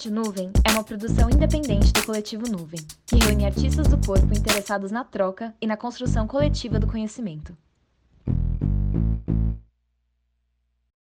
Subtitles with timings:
[0.00, 4.90] Rádio Nuvem é uma produção independente do Coletivo Nuvem, que reúne artistas do corpo interessados
[4.90, 7.54] na troca e na construção coletiva do conhecimento.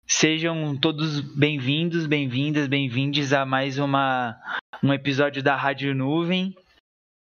[0.07, 4.35] Sejam todos bem-vindos, bem-vindas, bem-vindes a mais uma,
[4.83, 6.57] um episódio da Rádio Nuvem.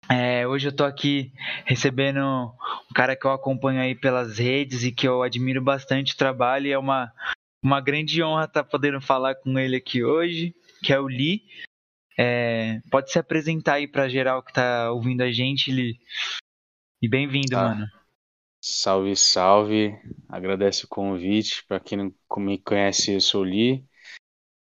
[0.09, 1.33] É, hoje eu tô aqui
[1.65, 6.17] recebendo um cara que eu acompanho aí pelas redes e que eu admiro bastante o
[6.17, 6.69] trabalho.
[6.69, 7.13] E é uma,
[7.61, 11.43] uma grande honra estar tá podendo falar com ele aqui hoje que é o Lee.
[12.19, 15.99] É, pode se apresentar aí para geral que tá ouvindo a gente, Lee.
[17.01, 17.87] E bem-vindo, ah, mano.
[18.61, 19.99] Salve, salve.
[20.29, 21.65] Agradeço o convite.
[21.67, 23.85] Para quem não me conhece, eu sou o Lee.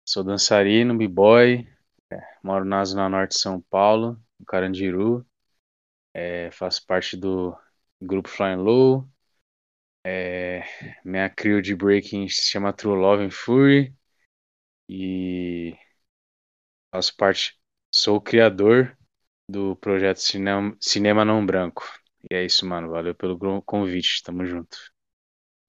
[0.04, 1.66] Sou dançarino, b-boy.
[2.10, 5.26] É, moro na Zona Norte de São Paulo, no Carandiru.
[6.12, 7.56] É, faço parte do
[8.00, 9.08] grupo Flying Low.
[10.04, 10.62] É,
[11.04, 13.94] minha crew de breaking se chama True Love and Fury.
[14.88, 15.76] E
[16.96, 17.54] Faço parte,
[17.92, 18.96] sou o criador
[19.46, 21.84] do projeto Cinema, Cinema Não Branco.
[22.30, 22.88] E é isso, mano.
[22.88, 24.22] Valeu pelo convite.
[24.22, 24.78] Tamo junto.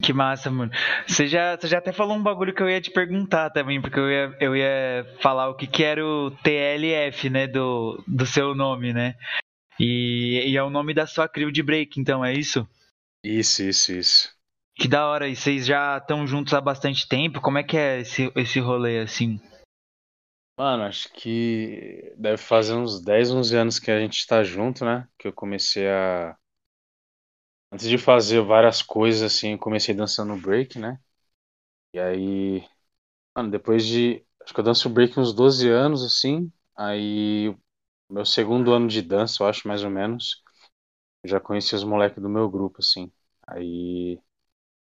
[0.02, 0.72] Que massa, mano.
[1.06, 4.00] Você já, você já até falou um bagulho que eu ia te perguntar também, porque
[4.00, 8.56] eu ia, eu ia falar o que, que era o TLF, né, do, do seu
[8.56, 9.14] nome, né?
[9.78, 12.66] E, e é o nome da sua crew de break, então, é isso?
[13.22, 14.34] Isso, isso, isso.
[14.78, 15.28] Que da hora.
[15.28, 17.42] E vocês já estão juntos há bastante tempo?
[17.42, 19.42] Como é que é esse, esse rolê, assim?
[20.58, 25.08] Mano, acho que deve fazer uns 10, 11 anos que a gente tá junto, né?
[25.18, 26.36] Que eu comecei a.
[27.72, 31.00] Antes de fazer várias coisas assim, eu comecei dançando break, né?
[31.94, 32.66] E aí.
[33.36, 34.26] Mano, depois de.
[34.44, 36.52] Acho que eu danço break uns 12 anos, assim.
[36.78, 37.56] Aí.
[38.10, 40.44] Meu segundo ano de dança, eu acho, mais ou menos.
[41.24, 43.12] Eu já conheci os moleques do meu grupo, assim.
[43.48, 44.20] Aí.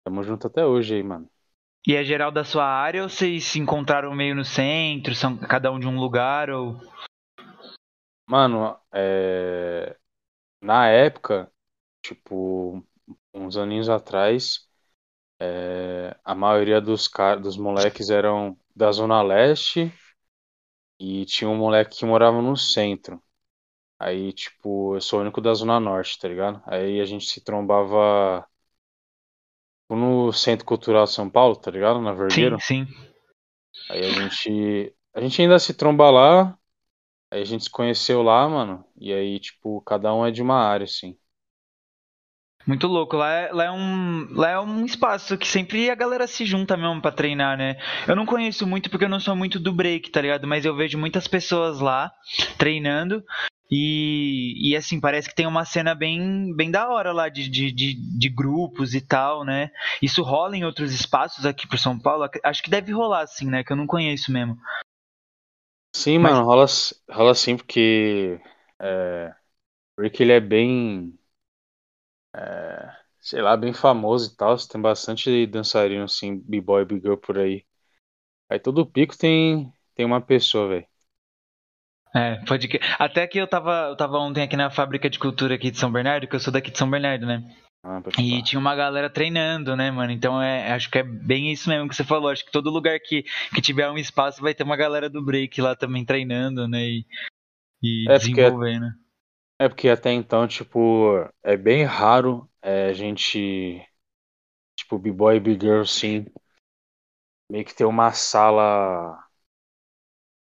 [0.03, 1.29] Tamo junto até hoje aí, mano.
[1.87, 5.71] E é geral da sua área ou vocês se encontraram meio no centro, são cada
[5.71, 6.79] um de um lugar ou
[8.27, 9.95] Mano, é...
[10.59, 11.51] na época,
[12.01, 12.83] tipo,
[13.31, 14.67] uns aninhos atrás,
[15.39, 16.17] é...
[16.23, 17.39] a maioria dos car...
[17.39, 19.93] dos moleques eram da Zona Leste
[20.99, 23.21] e tinha um moleque que morava no centro.
[23.99, 26.61] Aí, tipo, eu sou o único da Zona Norte, tá ligado?
[26.65, 28.45] Aí a gente se trombava
[29.89, 32.01] no Centro Cultural São Paulo, tá ligado?
[32.01, 32.57] Na Vergueiro.
[32.59, 32.93] Sim, sim.
[33.89, 34.95] Aí a gente.
[35.13, 36.57] A gente ainda se tromba lá.
[37.31, 38.85] Aí a gente se conheceu lá, mano.
[38.97, 41.17] E aí, tipo, cada um é de uma área, assim.
[42.65, 43.15] Muito louco.
[43.15, 46.75] Lá é, lá, é um, lá é um espaço que sempre a galera se junta
[46.75, 47.77] mesmo pra treinar, né?
[48.07, 50.47] Eu não conheço muito porque eu não sou muito do break, tá ligado?
[50.47, 52.11] Mas eu vejo muitas pessoas lá
[52.57, 53.23] treinando.
[53.69, 57.71] E, e assim, parece que tem uma cena bem, bem da hora lá de, de,
[57.71, 59.71] de, de, grupos e tal, né?
[60.01, 62.29] Isso rola em outros espaços aqui por São Paulo?
[62.43, 63.63] Acho que deve rolar, assim, né?
[63.63, 64.55] Que eu não conheço mesmo.
[65.95, 66.33] Sim, Mas...
[66.33, 66.65] mano, rola,
[67.09, 68.39] rola sim, porque
[68.79, 69.33] é,
[69.99, 71.17] Rick ele é bem.
[72.35, 74.55] É, sei lá, bem famoso e tal.
[74.57, 77.65] Tem bastante dançarino, assim, b-boy, b-girl por aí.
[78.49, 80.87] Aí todo pico tem, tem uma pessoa, velho.
[82.15, 82.79] É, pode que.
[82.97, 85.91] Até que eu tava, eu tava ontem aqui na fábrica de cultura aqui de São
[85.91, 87.43] Bernardo, que eu sou daqui de São Bernardo, né?
[87.83, 90.11] Ah, e tinha uma galera treinando, né, mano?
[90.11, 92.29] Então é, acho que é bem isso mesmo que você falou.
[92.29, 93.23] Acho que todo lugar que,
[93.53, 96.79] que tiver um espaço vai ter uma galera do break lá também treinando, né?
[96.83, 97.05] E,
[97.83, 98.85] e é desenvolvendo.
[98.87, 98.99] Porque,
[99.59, 103.85] é porque até então, tipo, é bem raro é, a gente,
[104.75, 106.25] tipo, B-Boy e B-Girl, sim,
[107.51, 109.24] meio que ter uma sala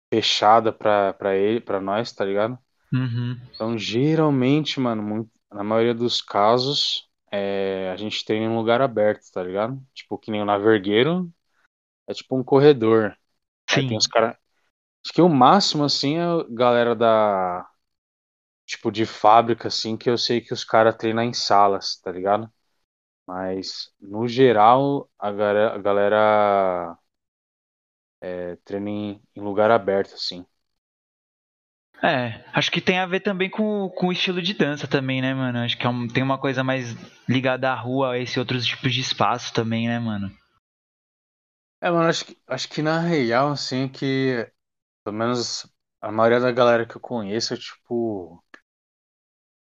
[0.09, 2.57] fechada pra, pra ele, pra nós, tá ligado?
[2.93, 3.39] Uhum.
[3.53, 8.81] Então, geralmente, mano, muito, na maioria dos casos, é, a gente treina em um lugar
[8.81, 9.81] aberto, tá ligado?
[9.93, 11.29] Tipo, que nem o Navergueiro,
[12.07, 13.15] é tipo um corredor.
[13.69, 13.81] Sim.
[13.81, 14.37] Aí tem os cara...
[15.05, 17.67] Acho que o máximo, assim, é a galera da...
[18.65, 22.51] Tipo, de fábrica, assim, que eu sei que os caras treinam em salas, tá ligado?
[23.25, 26.97] Mas, no geral, a galera, a galera
[28.21, 30.45] é, treino em, em lugar aberto, assim.
[32.03, 35.33] É, acho que tem a ver também com, com o estilo de dança também, né,
[35.33, 35.59] mano?
[35.59, 36.95] Acho que é um, tem uma coisa mais
[37.27, 40.31] ligada à rua, a esse outros tipos de espaço também, né, mano?
[41.81, 44.49] É, mano, acho que, acho que na real, assim, que
[45.03, 45.67] pelo menos
[46.01, 48.43] a maioria da galera que eu conheço, tipo,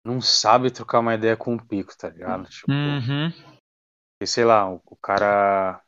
[0.04, 2.48] não sabe trocar uma ideia com o pico, tá ligado?
[2.48, 3.32] Tipo, uhum.
[4.24, 5.82] sei lá, o, o cara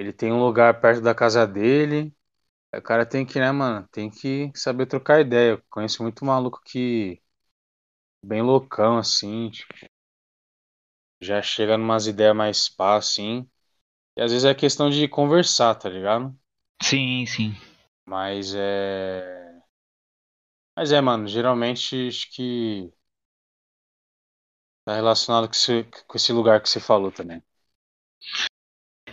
[0.00, 2.14] ele tem um lugar perto da casa dele.
[2.74, 3.88] O cara tem que, né, mano?
[3.92, 5.52] Tem que saber trocar ideia.
[5.52, 7.22] Eu conheço muito maluco que.
[8.24, 9.50] Bem loucão, assim.
[9.50, 9.74] Tipo,
[11.20, 13.48] já chega numas ideias mais pá, assim.
[14.16, 16.36] E às vezes é questão de conversar, tá ligado?
[16.82, 17.54] Sim, sim.
[18.06, 19.60] Mas é.
[20.76, 22.92] Mas é, mano, geralmente acho que
[24.84, 27.42] tá relacionado com esse, com esse lugar que você falou também.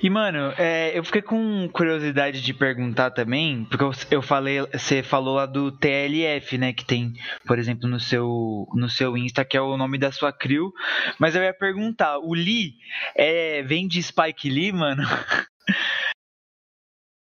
[0.02, 5.02] E, mano, é, eu fiquei com curiosidade de perguntar também, porque eu, eu, falei, você
[5.02, 7.14] falou lá do TLF, né, que tem,
[7.46, 10.72] por exemplo, no seu, no seu Insta, que é o nome da sua crew,
[11.20, 12.76] mas eu ia perguntar, o Lee
[13.16, 15.04] é, vem de Spike Lee, mano?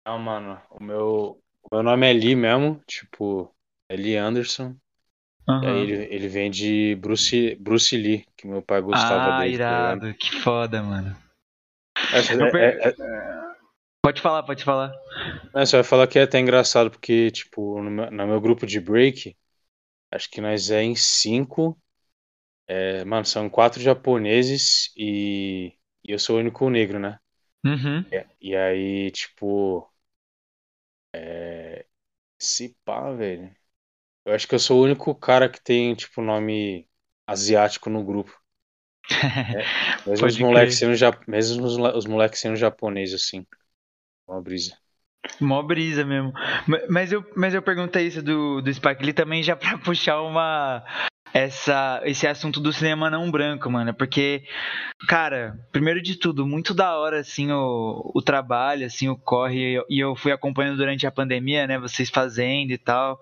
[0.07, 3.51] Não, mano, o meu, o meu nome é Lee mesmo, tipo,
[3.89, 4.75] é Lee Anderson.
[5.47, 5.63] Uhum.
[5.63, 9.57] E aí ele, ele vem de Bruce, Bruce Lee, que meu pai gostava ah, dele.
[9.57, 11.24] tá irado, que foda, mano.
[12.37, 12.95] Per- é, é,
[14.01, 14.93] Pode falar, pode falar.
[15.55, 18.65] é, você vai falar que é até engraçado, porque, tipo, no meu, no meu grupo
[18.65, 19.35] de break,
[20.11, 21.79] acho que nós é em cinco.
[22.67, 25.67] É, mano, são quatro japoneses e,
[26.03, 27.19] e eu sou o único negro, né?
[27.65, 28.05] Uhum.
[28.11, 29.89] E, e aí, tipo.
[31.13, 31.85] É,
[32.39, 33.55] se pá, velho.
[34.25, 36.89] Eu acho que eu sou o único cara que tem, tipo, nome
[37.27, 38.33] asiático no grupo.
[40.05, 43.45] Mesmo os moleques sendo, ja- mesmo os, os moleques sendo japonês, assim.
[44.27, 44.77] Uma brisa.
[45.41, 46.31] Mó brisa mesmo.
[46.67, 50.21] Ma- Mas eu, mas eu perguntei isso do, do Spike Lee também já pra puxar
[50.21, 50.83] uma.
[51.33, 53.93] Essa, esse assunto do cinema não branco, mano.
[53.93, 54.45] Porque,
[55.09, 59.59] cara, primeiro de tudo, muito da hora, assim, o, o trabalho, assim, o corre.
[59.71, 61.79] E eu, e eu fui acompanhando durante a pandemia, né?
[61.79, 63.19] Vocês fazendo e tal.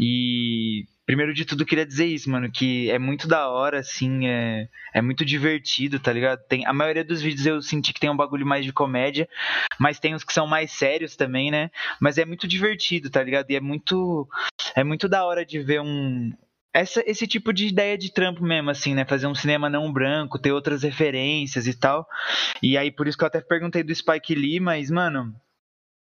[0.00, 4.68] E primeiro de tudo, queria dizer isso, mano, que é muito da hora, assim, é,
[4.92, 6.46] é muito divertido, tá ligado?
[6.46, 9.26] Tem, a maioria dos vídeos eu senti que tem um bagulho mais de comédia,
[9.78, 11.70] mas tem uns que são mais sérios também, né?
[11.98, 13.50] Mas é muito divertido, tá ligado?
[13.50, 14.28] E é muito,
[14.76, 16.30] é muito da hora de ver um.
[16.74, 19.06] Essa, esse tipo de ideia de trampo mesmo, assim, né?
[19.06, 22.06] Fazer um cinema não branco, ter outras referências e tal.
[22.62, 25.34] E aí, por isso que eu até perguntei do Spike Lee, mas, mano,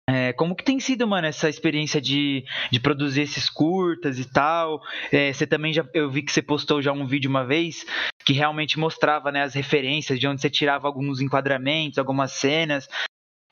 [0.10, 4.82] é, como que tem sido, mano, essa experiência de, de produzir esses curtas e tal?
[5.12, 7.86] É, você também já, eu vi que você postou já um vídeo uma vez
[8.26, 12.88] que realmente mostrava, né, as referências de onde você tirava alguns enquadramentos, algumas cenas.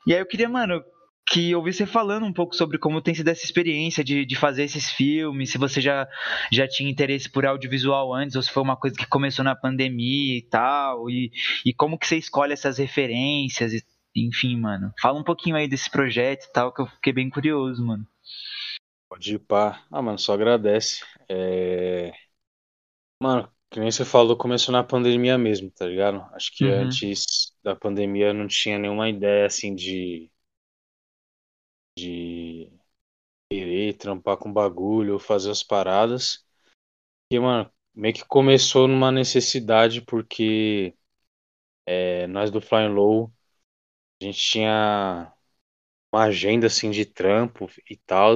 [0.06, 0.82] E aí eu queria, mano,
[1.28, 4.62] que ouvir você falando um pouco sobre como tem sido essa experiência de, de fazer
[4.62, 6.08] esses filmes, se você já,
[6.52, 10.38] já tinha interesse por audiovisual antes, ou se foi uma coisa que começou na pandemia
[10.38, 11.30] e tal, e,
[11.66, 13.82] e como que você escolhe essas referências, e,
[14.16, 14.92] enfim, mano.
[15.00, 18.06] Fala um pouquinho aí desse projeto e tal, que eu fiquei bem curioso, mano.
[19.08, 19.84] Pode ir pá.
[19.90, 21.04] Ah, mano, só agradece.
[21.28, 22.12] É...
[23.22, 26.20] Mano, que nem você falou, começou na pandemia mesmo, tá ligado?
[26.34, 26.82] Acho que Uhum.
[26.82, 30.30] antes da pandemia eu não tinha nenhuma ideia, assim, de...
[31.98, 32.70] De
[33.50, 36.44] querer trampar com bagulho ou fazer as paradas.
[37.30, 40.94] E, mano, meio que começou numa necessidade, porque
[41.86, 43.32] é, nós do Flying Low,
[44.24, 45.32] gente tinha
[46.12, 48.34] uma agenda, assim, de trampo e tal,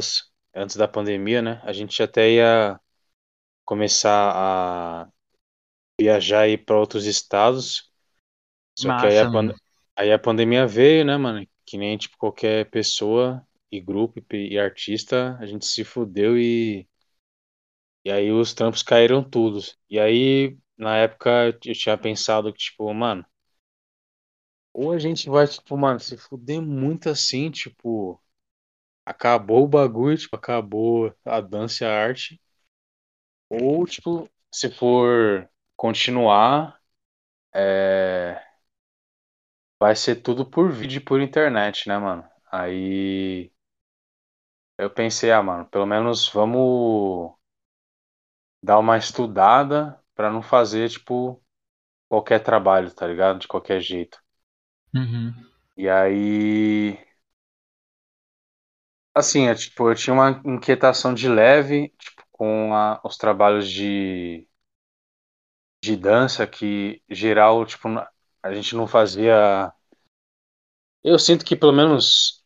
[0.54, 1.60] antes da pandemia, né?
[1.64, 2.80] A gente até ia
[3.64, 5.08] começar a
[6.00, 7.90] viajar aí para outros estados.
[8.76, 9.30] Só que aí Massa, a,
[9.96, 11.46] aí a pandemia veio, né, mano?
[11.66, 16.88] Que nem tipo qualquer pessoa e grupo e, artista, a gente se fudeu e
[18.04, 19.60] e aí os trampos caíram tudo.
[19.88, 21.30] E aí na época
[21.64, 23.24] eu tinha pensado que tipo, mano,
[24.72, 28.20] ou a gente vai tipo, mano, se fuder muito assim, tipo,
[29.06, 32.40] acabou o bagulho, tipo, acabou a dança e a arte,
[33.48, 36.80] ou tipo, se for continuar
[37.54, 38.40] é,
[39.80, 42.24] vai ser tudo por vídeo e por internet, né, mano?
[42.52, 43.50] Aí
[44.78, 47.34] eu pensei, ah, mano, pelo menos vamos
[48.62, 51.42] dar uma estudada pra não fazer, tipo,
[52.08, 53.40] qualquer trabalho, tá ligado?
[53.40, 54.20] De qualquer jeito.
[54.94, 55.34] Uhum.
[55.76, 56.98] E aí,
[59.14, 64.46] assim, eu, tipo, eu tinha uma inquietação de leve, tipo, com a- os trabalhos de,
[65.82, 67.88] de dança que, geral, tipo,
[68.42, 69.72] a gente não fazia.
[71.02, 72.42] Eu sinto que pelo menos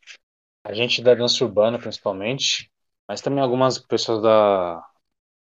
[0.65, 2.71] A gente da dança urbana, principalmente,
[3.09, 4.83] mas também algumas pessoas da,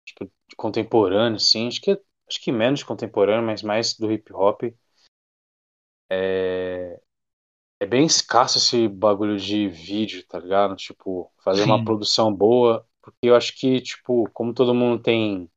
[0.07, 4.63] tipo, contemporâneo, assim, acho que, acho que menos contemporâneo, mas mais do hip hop.
[6.16, 7.00] É,
[7.80, 10.76] é bem escasso esse bagulho de vídeo, tá ligado?
[10.76, 11.85] Tipo, fazer uma Sim.
[11.85, 15.50] produção boa, porque eu acho que, tipo, como todo mundo tem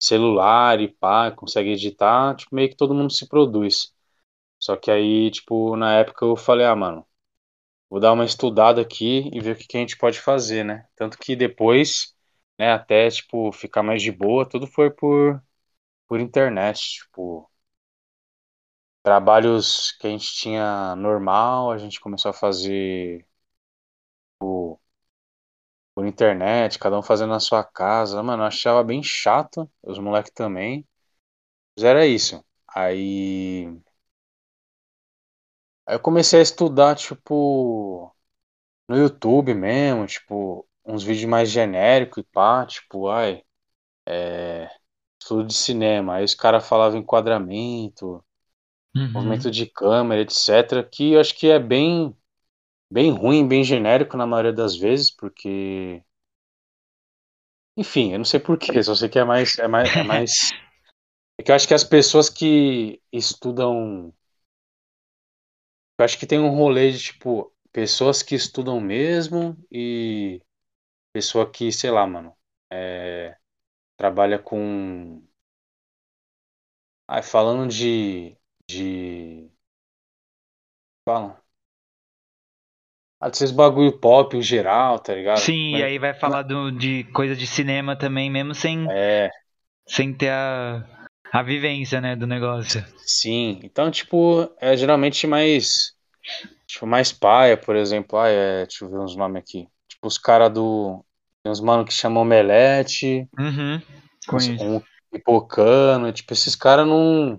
[0.00, 3.94] celular e pá, consegue editar, tipo, meio que todo mundo se produz.
[4.60, 7.06] Só que aí, tipo, na época eu falei, ah, mano,
[7.90, 10.86] Vou dar uma estudada aqui e ver o que que a gente pode fazer, né?
[10.96, 12.14] Tanto que depois,
[12.58, 15.42] né, até, tipo, ficar mais de boa, tudo foi por,
[16.08, 17.50] por internet, tipo,
[19.02, 23.26] trabalhos que a gente tinha normal, a gente começou a fazer,
[24.38, 24.80] tipo,
[25.94, 28.22] por internet, cada um fazendo na sua casa.
[28.22, 30.86] Mano, eu achava bem chato, os moleques também.
[31.76, 32.44] Mas era isso.
[32.68, 33.68] Aí.
[35.86, 38.14] Aí eu comecei a estudar, tipo,
[38.88, 43.44] no YouTube mesmo, tipo, uns vídeos mais genéricos e pá, tipo, ai,
[44.06, 44.70] é,
[45.20, 46.16] estudo de cinema.
[46.16, 48.24] Aí os caras falavam enquadramento,
[48.94, 49.12] Uhum.
[49.14, 50.82] movimento de câmera, etc.
[50.84, 52.16] Que eu acho que é bem,
[52.90, 56.02] bem ruim, bem genérico na maioria das vezes, porque.
[57.76, 59.58] Enfim, eu não sei porquê, só sei que é mais.
[59.58, 60.32] É mais, é mais...
[61.38, 64.12] É que eu acho que as pessoas que estudam.
[65.98, 70.42] Eu acho que tem um rolê de, tipo, pessoas que estudam mesmo e
[71.12, 72.36] pessoa que, sei lá, mano,
[72.72, 73.36] é,
[73.96, 75.22] trabalha com.
[77.06, 78.36] Ai, falando de.
[78.72, 79.50] De.
[81.04, 81.42] Fala.
[83.20, 85.38] Ah, desses bagulho pop em geral, tá ligado?
[85.40, 89.30] Sim, Mas- e aí vai falar do, de coisa de cinema também, mesmo sem, É,
[89.86, 90.84] sem ter a,
[91.32, 92.84] a vivência, né, do negócio.
[93.06, 93.60] sim.
[93.62, 95.92] Então, tipo, é geralmente mais.
[96.66, 98.18] Tipo, mais paia, por exemplo.
[98.18, 99.68] Ah, é, deixa eu ver uns nomes aqui.
[99.88, 101.04] Tipo, os caras do.
[101.42, 103.82] Tem uns mano que chamam Omelete, Uhum.
[104.32, 104.82] uns- um.
[106.12, 107.38] Tipo, esses caras não.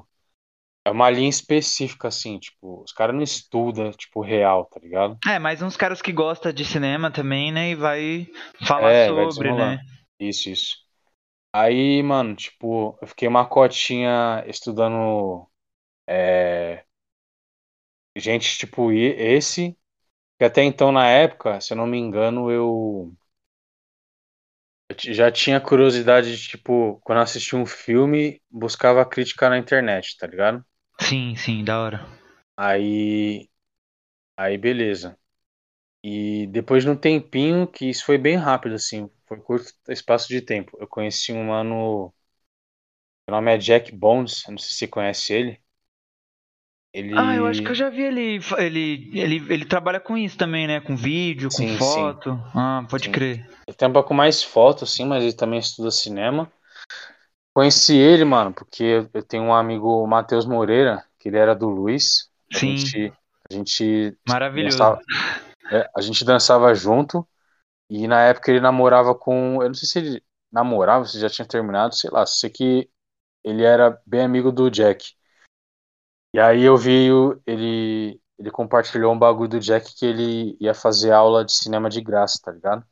[0.86, 2.40] É uma linha específica, assim.
[2.40, 5.20] Tipo, os caras não estudam, tipo, real, tá ligado?
[5.25, 8.28] É, mas uns caras que gostam de cinema também, né, e vai
[8.68, 9.78] falar É, vai sobre, desenrolar.
[9.78, 9.80] né?
[10.20, 10.78] Isso, isso.
[11.54, 15.48] Aí, mano, tipo, eu fiquei uma cotinha estudando
[16.08, 16.86] é,
[18.16, 19.78] gente, tipo, esse,
[20.40, 23.13] que até então, na época, se eu não me engano, eu,
[24.90, 30.28] eu já tinha curiosidade de, tipo, quando assistia um filme, buscava crítica na internet, tá
[30.28, 30.63] ligado?
[31.00, 32.06] Sim, sim, da hora.
[32.58, 33.50] Aí,
[34.38, 35.20] aí beleza.
[36.04, 40.42] E depois de um tempinho, que isso foi bem rápido, assim, foi curto espaço de
[40.42, 42.14] tempo, eu conheci um mano,
[43.28, 45.62] o nome é Jack Bones, não sei se você conhece ele.
[46.94, 47.14] Ele...
[47.16, 50.66] Ah, eu acho que eu já vi ele, ele, ele, ele trabalha com isso também,
[50.68, 52.18] né, com vídeo, com Sim, sim.
[52.18, 52.32] foto.
[52.56, 53.10] Ah, pode Sim.
[53.10, 53.46] crer.
[53.68, 56.52] Ele trampa com mais foto, assim, mas ele também estuda cinema.
[57.53, 61.69] Conheci ele, mano, porque eu tenho um amigo, o Matheus Moreira, que ele era do
[61.69, 62.31] Luiz.
[62.51, 62.75] A Sim.
[62.75, 63.13] gente,
[63.50, 64.77] a gente Maravilhoso.
[64.77, 65.01] dançava,
[65.72, 67.27] é, a gente dançava junto
[67.89, 71.48] e na época ele namorava com, eu não sei se ele namorava, se já tinha
[71.48, 72.89] terminado, sei lá, sei que
[73.43, 75.13] ele era bem amigo do Jack.
[76.33, 77.10] E aí eu vi
[77.45, 82.01] ele, ele compartilhou um bagulho do Jack que ele ia fazer aula de cinema de
[82.01, 82.86] graça, tá ligado?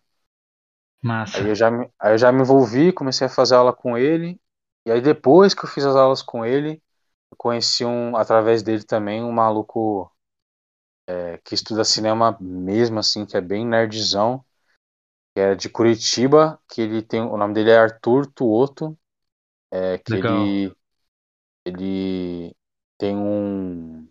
[1.01, 1.39] Massa.
[1.39, 4.40] Aí eu já me, aí eu já me envolvi, comecei a fazer aula com ele.
[4.85, 6.81] E aí depois que eu fiz as aulas com ele,
[7.31, 10.11] eu conheci um, através dele também, um maluco
[11.07, 14.43] é, que estuda cinema mesmo, assim, que é bem nerdzão,
[15.35, 18.97] que é de Curitiba, que ele tem, o nome dele é Arthur Tuoto,
[19.71, 20.17] é, que Legal.
[20.17, 20.75] ele,
[21.65, 22.55] ele
[22.97, 24.07] tem um,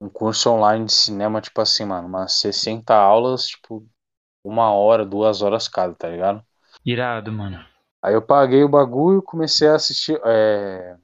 [0.00, 3.86] um curso online de cinema, tipo assim, mano, umas 60 aulas, tipo,
[4.44, 6.44] uma hora, duas horas cada, tá ligado?
[6.86, 7.66] Irado, mano.
[8.02, 10.96] Aí eu paguei o bagulho, comecei a assistir, é,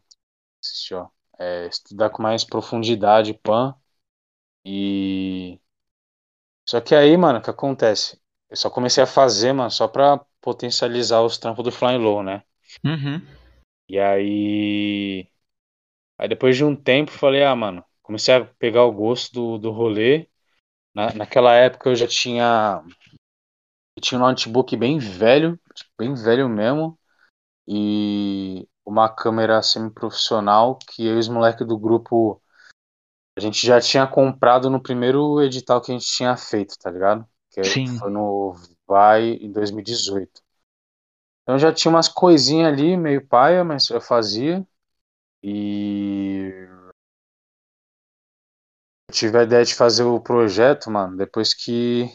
[0.63, 1.09] assistir, ó,
[1.39, 3.75] é, estudar com mais profundidade, pan.
[4.65, 5.61] E
[6.69, 8.21] só que aí, mano, o que acontece?
[8.49, 12.43] Eu só comecei a fazer, mano, só pra potencializar os trampos do Flying Low, né?
[12.85, 13.23] Uhum.
[13.89, 15.29] E aí,
[16.19, 19.71] aí depois de um tempo, falei, ah, mano, comecei a pegar o gosto do, do
[19.71, 20.29] rolê.
[20.95, 22.83] Na, naquela época eu já tinha
[23.97, 25.59] eu tinha um notebook bem velho,
[26.03, 26.99] bem velho mesmo.
[27.67, 32.43] e uma câmera semi-profissional que eu e os moleques do grupo
[33.37, 37.27] a gente já tinha comprado no primeiro edital que a gente tinha feito, tá ligado?
[37.51, 37.87] Que Sim.
[37.99, 38.55] foi no
[38.87, 40.43] Vai em 2018.
[41.43, 44.67] Então já tinha umas coisinhas ali, meio paia, mas eu fazia.
[45.43, 46.51] E
[49.09, 52.11] eu tive a ideia de fazer o projeto, mano, depois que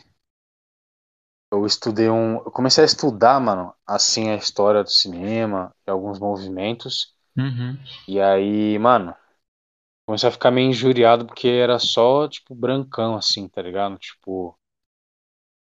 [1.51, 2.35] eu estudei um.
[2.37, 7.15] Eu comecei a estudar, mano, assim, a história do cinema e alguns movimentos.
[7.37, 7.77] Uhum.
[8.07, 9.15] E aí, mano,
[10.05, 13.97] comecei a ficar meio injuriado porque era só, tipo, brancão, assim, tá ligado?
[13.97, 14.57] Tipo,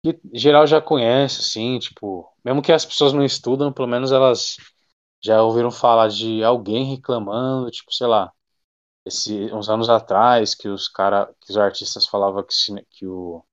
[0.03, 4.57] que geral já conhece, assim, tipo, mesmo que as pessoas não estudam, pelo menos elas
[5.23, 8.31] já ouviram falar de alguém reclamando, tipo, sei lá,
[9.05, 12.53] esse, uns anos atrás, que os cara, que os artistas falavam que,
[12.91, 13.43] que o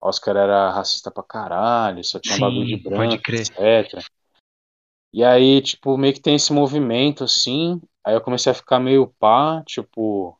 [0.00, 4.02] Oscar era racista pra caralho, só tinha um bagulho de Sim, branco, etc.
[5.12, 9.08] E aí, tipo, meio que tem esse movimento, assim, aí eu comecei a ficar meio
[9.18, 10.38] pá, tipo,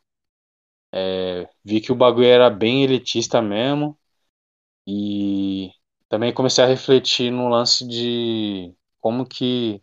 [0.92, 3.98] é, vi que o bagulho era bem elitista mesmo,
[4.86, 5.70] e
[6.08, 9.82] também comecei a refletir no lance de como que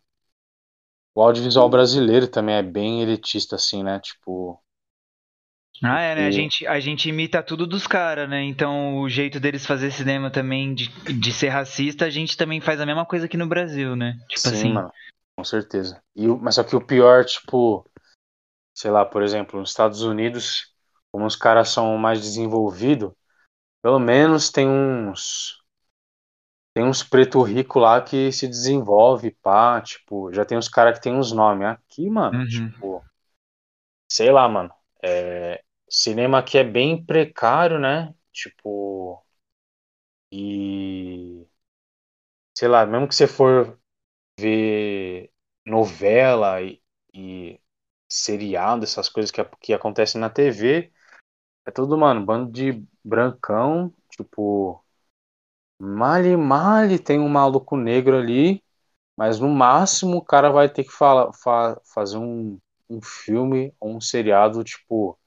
[1.14, 4.00] o audiovisual brasileiro também é bem elitista, assim, né?
[4.00, 4.58] Tipo.
[5.84, 6.26] Ah, é, né?
[6.26, 8.44] A gente, a gente imita tudo dos caras, né?
[8.44, 10.88] Então o jeito deles fazer cinema também de,
[11.20, 14.18] de ser racista, a gente também faz a mesma coisa aqui no Brasil, né?
[14.28, 14.74] Tipo Sim, assim.
[14.74, 14.92] mano,
[15.36, 16.02] com certeza.
[16.16, 17.90] E, mas só que o pior, tipo,
[18.76, 20.74] sei lá, por exemplo, nos Estados Unidos,
[21.12, 23.14] como os caras são mais desenvolvidos,
[23.82, 25.58] pelo menos tem uns.
[26.74, 31.04] Tem uns preto rico lá que se desenvolve, pá, tipo, já tem uns caras que
[31.04, 31.68] tem uns nomes.
[31.68, 32.74] Aqui, mano, Uhum.
[32.78, 33.06] tipo,
[34.10, 34.74] sei lá, mano.
[35.04, 38.14] É, cinema aqui é bem precário, né?
[38.34, 39.24] Tipo,
[40.32, 41.48] e
[42.54, 43.80] sei lá, mesmo que você for
[44.40, 45.32] ver
[45.66, 46.82] novela e,
[47.14, 47.62] e
[48.10, 50.94] seriado, essas coisas que, que acontecem na TV,
[51.68, 54.84] é tudo, mano, bando de brancão, tipo,
[55.80, 58.64] male male tem um maluco negro ali,
[59.18, 63.96] mas no máximo o cara vai ter que fala, fa- fazer um, um filme ou
[63.98, 65.20] um seriado, tipo,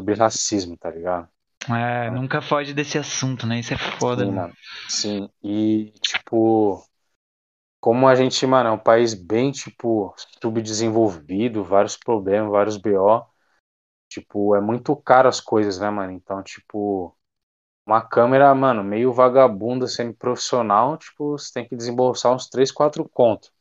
[0.00, 1.28] sobre racismo, tá ligado?
[1.68, 3.60] É, nunca foge desse assunto, né?
[3.60, 4.24] Isso é foda.
[4.24, 4.36] Sim, né?
[4.40, 4.54] mano.
[4.88, 6.82] Sim, e tipo,
[7.78, 13.26] como a gente, mano, é um país bem, tipo, subdesenvolvido, vários problemas, vários BO,
[14.08, 16.12] tipo, é muito caro as coisas, né, mano?
[16.12, 17.14] Então, tipo,
[17.86, 23.52] uma câmera, mano, meio vagabunda, semi-profissional, tipo, você tem que desembolsar uns 3, 4 conto.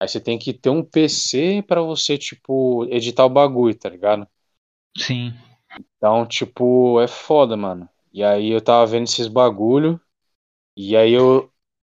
[0.00, 4.26] Aí você tem que ter um PC pra você, tipo, editar o bagulho, tá ligado?
[4.98, 5.32] Sim.
[5.96, 7.88] Então, tipo, é foda, mano.
[8.12, 10.00] E aí eu tava vendo esses bagulho,
[10.76, 11.50] e aí eu,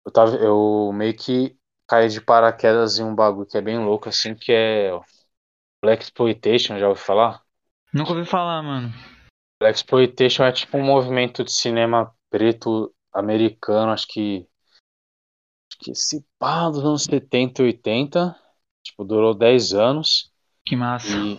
[0.05, 4.09] eu tava, eu meio que caí de paraquedas em um bagulho que é bem louco,
[4.09, 4.91] assim, que é
[5.83, 7.43] Black Exploitation, já ouviu falar?
[7.93, 8.93] Nunca ouvi falar, mano.
[9.61, 14.47] Black Exploitation é tipo um movimento de cinema preto americano, acho que,
[15.71, 18.37] acho que se pá, dos anos 70 e 80,
[18.83, 20.33] tipo, durou 10 anos,
[20.65, 21.17] Que massa.
[21.17, 21.39] e,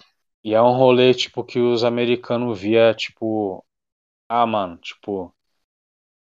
[0.50, 3.66] e é um rolê, tipo, que os americanos via, tipo,
[4.30, 5.36] ah, mano, tipo,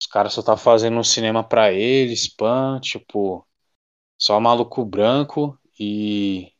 [0.01, 3.47] os caras só tá fazendo um cinema pra eles, pan, tipo,
[4.19, 6.53] só maluco branco e,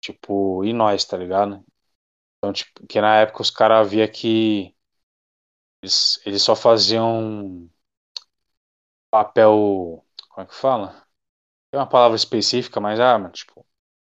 [0.00, 1.64] tipo, e nós, tá ligado?
[2.38, 4.74] Então, tipo, que na época os caras via que
[5.82, 7.68] eles, eles só faziam
[9.10, 11.06] papel, como é que fala?
[11.70, 13.66] Tem uma palavra específica, mas, ah, mano, tipo,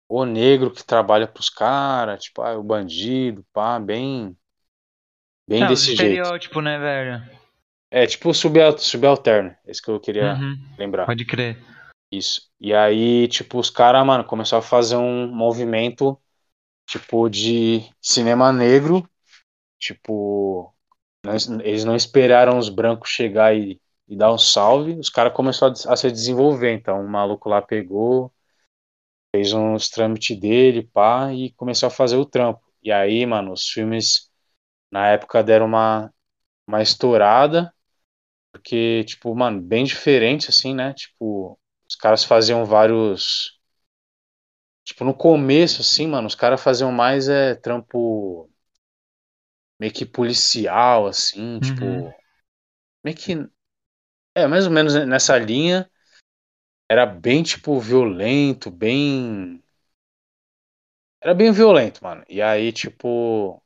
[0.08, 4.36] o negro que trabalha pros caras, tipo, ah, o bandido, pá, bem,
[5.48, 5.92] bem Ah, desse jeito.
[5.92, 7.24] estereótipos, né, velho?
[7.92, 10.58] É, tipo, subalterno, subalterno, esse que eu queria Uhum.
[10.78, 11.06] lembrar.
[11.08, 11.58] Pode crer.
[12.12, 12.50] Isso.
[12.60, 16.20] E aí, tipo, os caras, mano, começaram a fazer um movimento,
[16.88, 19.08] tipo, de cinema negro.
[19.80, 20.74] Tipo,
[21.64, 24.94] eles não esperaram os brancos chegar e, e dar um salve.
[25.00, 26.74] Os caras começaram a, a se desenvolver.
[26.74, 28.34] Então, o maluco lá pegou,
[29.36, 32.62] fez uns trâmites dele, pá, e começou a fazer o trampo.
[32.82, 34.30] E aí, mano, os filmes,
[34.92, 36.14] na época, deram uma,
[36.68, 37.74] uma estourada.
[38.52, 40.94] Porque, tipo, mano, bem diferente, assim, né?
[40.94, 43.60] Tipo, os caras faziam vários.
[44.84, 48.50] Tipo, no começo, assim, mano, os caras faziam mais é, trampo
[49.80, 51.86] meio que policial, assim, tipo.
[51.86, 52.14] Uhum.
[53.04, 53.34] Meio que.
[54.36, 55.90] É, mais ou menos nessa linha.
[56.90, 59.62] Era bem, tipo, violento, bem.
[61.22, 62.24] Era bem violento, mano.
[62.30, 63.62] E aí, tipo.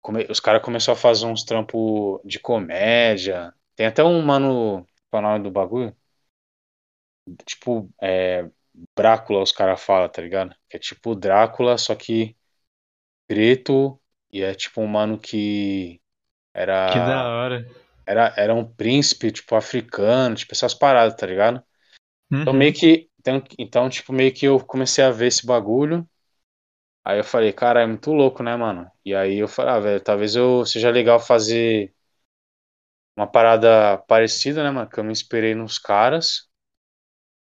[0.00, 3.54] come- Os caras começaram a fazer uns trampos de comédia.
[3.76, 4.86] Tem até um mano.
[5.10, 5.96] Qual é o nome do bagulho?
[7.46, 8.50] Tipo, é.
[8.96, 10.54] Drácula, os caras falam, tá ligado?
[10.68, 12.36] Que é tipo Drácula, só que
[13.28, 14.00] preto.
[14.32, 16.00] E é tipo um mano que
[16.54, 16.86] era.
[16.92, 17.64] Que da hora.
[18.06, 21.62] Era, era um príncipe, tipo, africano, tipo, essas paradas, tá ligado?
[22.40, 22.58] Então, Uhum.
[22.58, 23.08] meio que.
[23.20, 26.08] Então, então, tipo, meio que eu comecei a ver esse bagulho.
[27.04, 28.90] Aí eu falei, cara, é muito louco, né, mano?
[29.04, 31.94] E aí eu falei, ah, velho, talvez eu seja legal fazer
[33.16, 34.88] uma parada parecida, né, mano?
[34.90, 36.48] Que eu me inspirei nos caras.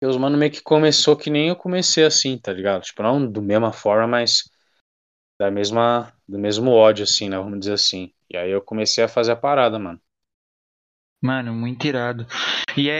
[0.01, 2.83] E os mano meio que começou que nem eu comecei assim, tá ligado?
[2.83, 4.43] Tipo, não do mesma forma, mas
[5.39, 7.37] da mesma, do mesmo ódio, assim, né?
[7.37, 8.13] Vamos dizer assim.
[8.29, 10.01] E aí eu comecei a fazer a parada, mano.
[11.21, 12.25] Mano, muito irado.
[12.77, 12.99] E é,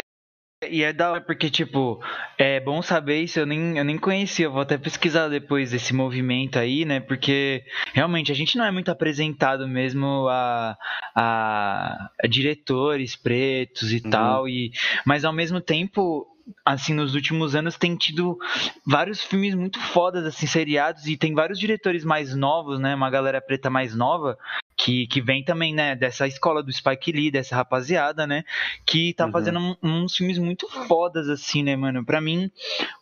[0.67, 2.03] e é da hora porque, tipo,
[2.37, 5.93] é bom saber isso, eu nem, eu nem conhecia, eu vou até pesquisar depois desse
[5.93, 6.99] movimento aí, né?
[6.99, 10.77] Porque realmente a gente não é muito apresentado mesmo a,
[11.15, 14.09] a, a diretores pretos e Uhum.
[14.09, 14.71] tal, e,
[15.05, 16.27] mas ao mesmo tempo.
[16.65, 18.37] Assim, nos últimos anos tem tido
[18.85, 22.95] vários filmes muito fodas, assim, seriados, e tem vários diretores mais novos, né?
[22.95, 24.37] Uma galera preta mais nova,
[24.77, 28.45] que, que vem também, né, dessa escola do Spike Lee, dessa rapaziada, né,
[28.85, 29.31] que tá uhum.
[29.31, 32.05] fazendo um, uns filmes muito fodas, assim, né, mano?
[32.05, 32.49] Pra mim,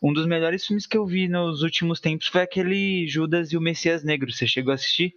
[0.02, 3.62] um dos melhores filmes que eu vi nos últimos tempos foi aquele Judas e o
[3.62, 4.32] Messias Negro.
[4.32, 5.14] Você chegou a assistir?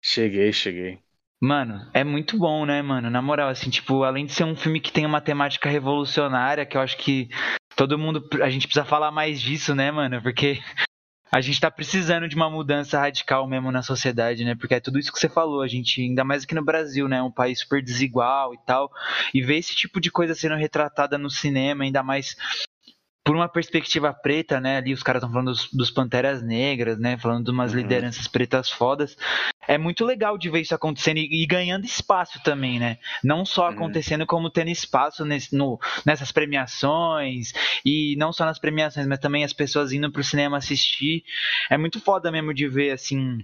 [0.00, 0.98] Cheguei, cheguei.
[1.44, 3.10] Mano, é muito bom, né, mano?
[3.10, 6.76] Na moral, assim, tipo, além de ser um filme que tem uma temática revolucionária, que
[6.76, 7.28] eu acho que
[7.76, 8.24] todo mundo.
[8.40, 10.22] A gente precisa falar mais disso, né, mano?
[10.22, 10.60] Porque
[11.32, 14.54] a gente tá precisando de uma mudança radical mesmo na sociedade, né?
[14.54, 17.20] Porque é tudo isso que você falou, a gente, ainda mais aqui no Brasil, né?
[17.20, 18.88] Um país super desigual e tal.
[19.34, 22.36] E ver esse tipo de coisa sendo retratada no cinema, ainda mais
[23.24, 24.78] por uma perspectiva preta, né?
[24.78, 27.16] Ali os caras estão falando dos, dos, Panteras Negras, né?
[27.16, 27.78] Falando de umas uhum.
[27.78, 29.16] lideranças pretas fodas.
[29.68, 32.98] É muito legal de ver isso acontecendo e, e ganhando espaço também, né?
[33.22, 33.74] Não só uhum.
[33.74, 37.52] acontecendo, como tendo espaço nesse, no, nessas premiações.
[37.84, 41.22] E não só nas premiações, mas também as pessoas indo pro cinema assistir.
[41.70, 43.38] É muito foda mesmo de ver, assim,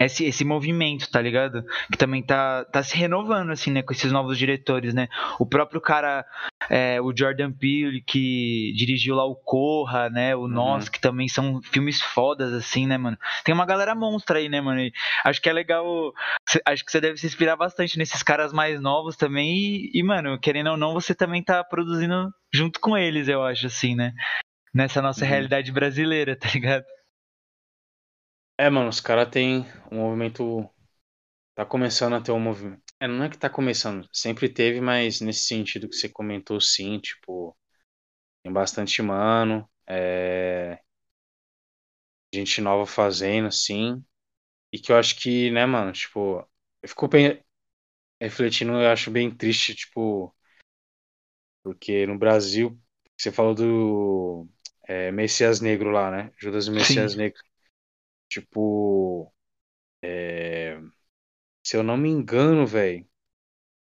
[0.00, 1.64] esse, esse movimento, tá ligado?
[1.90, 3.82] Que também tá, tá se renovando, assim, né?
[3.82, 5.08] Com esses novos diretores, né?
[5.38, 6.24] O próprio cara,
[6.68, 10.34] é, o Jordan Peele, que dirigiu lá o Corra, né?
[10.34, 10.48] O uhum.
[10.48, 13.16] Nós, que também são filmes fodas, assim, né, mano?
[13.44, 14.80] Tem uma galera monstra aí, né, mano?
[14.80, 14.92] E
[15.24, 16.12] acho que é legal.
[16.66, 19.56] Acho que você deve se inspirar bastante nesses caras mais novos também.
[19.56, 23.66] E, e, mano, querendo ou não, você também tá produzindo junto com eles, eu acho,
[23.66, 24.12] assim, né?
[24.74, 25.30] Nessa nossa uhum.
[25.30, 26.84] realidade brasileira, tá ligado?
[28.56, 30.68] É, mano, os caras têm um movimento.
[31.54, 32.82] Tá começando a ter um movimento.
[33.00, 36.98] É, não é que tá começando, sempre teve, mas nesse sentido que você comentou, sim,
[36.98, 37.56] tipo,
[38.42, 40.80] tem bastante mano, é...
[42.34, 44.02] gente nova fazendo, assim,
[44.72, 46.46] e que eu acho que, né, mano, tipo,
[46.82, 47.42] eu fico bem
[48.20, 50.34] refletindo, eu acho bem triste, tipo,
[51.62, 52.78] porque no Brasil,
[53.16, 54.48] você falou do
[54.86, 56.30] é, Messias Negro lá, né?
[56.38, 57.18] Judas Messias Sim.
[57.18, 57.42] Negro.
[58.34, 59.32] Tipo,
[60.02, 60.80] é...
[61.64, 63.08] se eu não me engano, velho,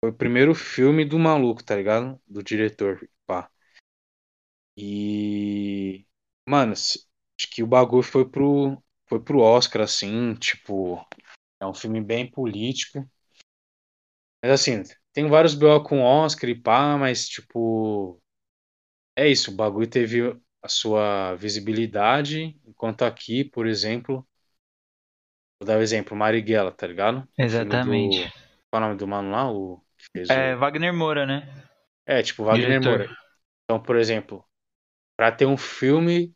[0.01, 2.21] foi o primeiro filme do maluco, tá ligado?
[2.29, 3.51] Do diretor, pá.
[4.77, 6.07] E,
[6.47, 6.99] mano, acho
[7.53, 11.05] que o bagulho foi pro, foi pro Oscar, assim, tipo,
[11.61, 13.09] é um filme bem político.
[14.43, 14.83] Mas assim,
[15.13, 18.21] tem vários BO com Oscar e pá, mas tipo,
[19.17, 20.21] é isso, o bagulho teve
[20.63, 24.27] a sua visibilidade, enquanto aqui, por exemplo,
[25.61, 27.29] Vou dar o um exemplo, Marighella, tá ligado?
[27.37, 28.25] Exatamente.
[28.25, 28.33] Do...
[28.71, 29.53] Qual é o nome do mano lá?
[29.53, 29.85] O
[30.31, 30.59] é, o...
[30.59, 31.69] Wagner Moura, né?
[32.07, 32.99] É, tipo, Wagner Diretor.
[32.99, 33.17] Moura.
[33.65, 34.43] Então, por exemplo,
[35.19, 36.35] pra ter um filme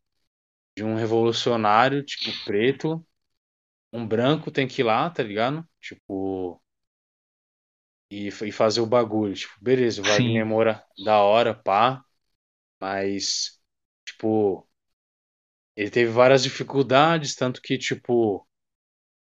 [0.77, 3.05] de um revolucionário, tipo, preto,
[3.91, 5.67] um branco tem que ir lá, tá ligado?
[5.81, 6.63] Tipo.
[8.11, 9.35] E, e fazer o bagulho.
[9.35, 10.49] Tipo, beleza, o Wagner Sim.
[10.49, 12.05] Moura da hora, pá.
[12.79, 13.59] Mas,
[14.07, 14.69] tipo.
[15.75, 18.47] Ele teve várias dificuldades, tanto que, tipo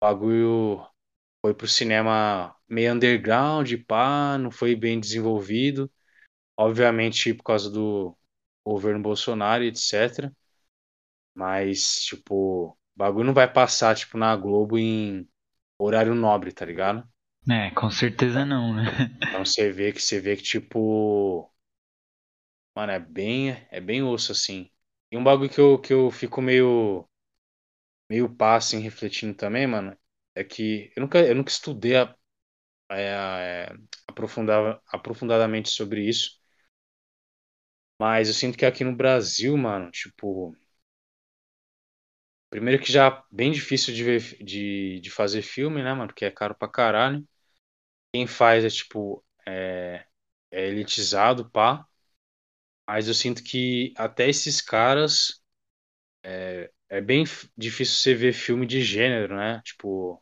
[0.02, 0.86] bagulho
[1.42, 5.92] foi pro cinema meio underground, pá, não foi bem desenvolvido.
[6.58, 8.18] Obviamente por causa do
[8.66, 10.34] governo Bolsonaro, etc.
[11.36, 15.28] Mas, tipo, o bagulho não vai passar, tipo, na Globo em
[15.80, 17.08] horário nobre, tá ligado?
[17.50, 18.84] É, com certeza não, né?
[19.28, 21.50] Então você vê que você vê que, tipo.
[22.76, 23.50] Mano, é bem.
[23.72, 24.70] É bem osso, assim.
[25.12, 27.08] E um bagulho que eu, que eu fico meio
[28.10, 29.98] meio passo em refletindo também, mano,
[30.36, 32.16] é que eu nunca, eu nunca estudei a,
[32.90, 33.76] a, a,
[34.08, 36.40] aprofundar, aprofundadamente sobre isso.
[38.00, 40.56] Mas eu sinto que aqui no Brasil, mano, tipo.
[42.50, 46.08] Primeiro que já é bem difícil de, ver, de, de fazer filme, né, mano?
[46.08, 47.28] Porque é caro pra caralho.
[48.14, 50.06] Quem faz é, tipo, é,
[50.52, 51.86] é elitizado, pá.
[52.88, 55.42] Mas eu sinto que até esses caras
[56.24, 57.24] é, é bem
[57.58, 59.62] difícil você ver filme de gênero, né?
[59.64, 60.22] Tipo,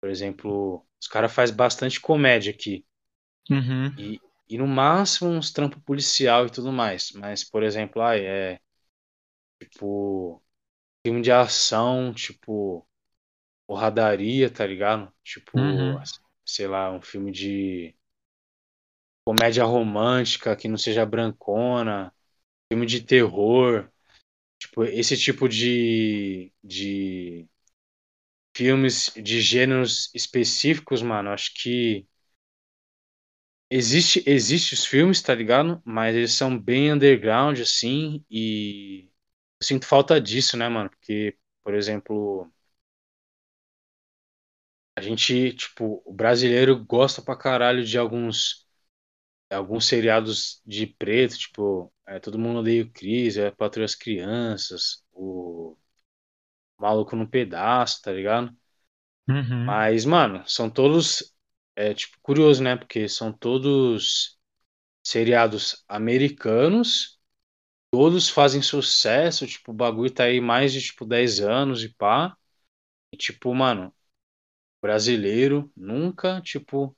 [0.00, 2.84] por exemplo, os caras fazem bastante comédia aqui.
[3.50, 3.94] Uhum.
[3.98, 7.12] E, e no máximo uns trampos policial e tudo mais.
[7.12, 8.60] Mas, por exemplo, ai, é
[9.60, 10.42] tipo
[11.04, 12.86] filme de ação, tipo
[13.66, 15.12] porradaria, tá ligado?
[15.22, 16.02] Tipo, uhum.
[16.44, 17.94] sei lá, um filme de
[19.24, 22.12] comédia romântica que não seja brancona,
[22.70, 23.91] filme de terror.
[24.62, 27.48] Tipo, esse tipo de, de
[28.56, 32.06] filmes de gêneros específicos, mano, acho que
[33.70, 35.80] existe existe os filmes, tá ligado?
[35.84, 39.08] Mas eles são bem underground assim e
[39.60, 40.90] eu sinto falta disso, né, mano?
[40.90, 42.50] Porque, por exemplo,
[44.96, 48.61] a gente, tipo, o brasileiro gosta pra caralho de alguns
[49.54, 55.04] alguns seriados de preto, tipo, é, Todo Mundo Odeia o Chris, é Patrulha as Crianças,
[55.12, 55.76] o
[56.78, 58.54] Maluco no Pedaço, tá ligado?
[59.28, 59.82] Uhum.
[59.84, 61.34] Mas, mano, são todos.
[61.76, 62.76] É, tipo, curioso, né?
[62.76, 64.38] Porque são todos
[65.04, 67.20] seriados americanos.
[67.92, 69.46] Todos fazem sucesso.
[69.46, 72.36] Tipo, o bagulho tá aí mais de, tipo, 10 anos e pá.
[73.12, 73.94] E, tipo, mano,
[74.82, 76.96] brasileiro nunca, tipo,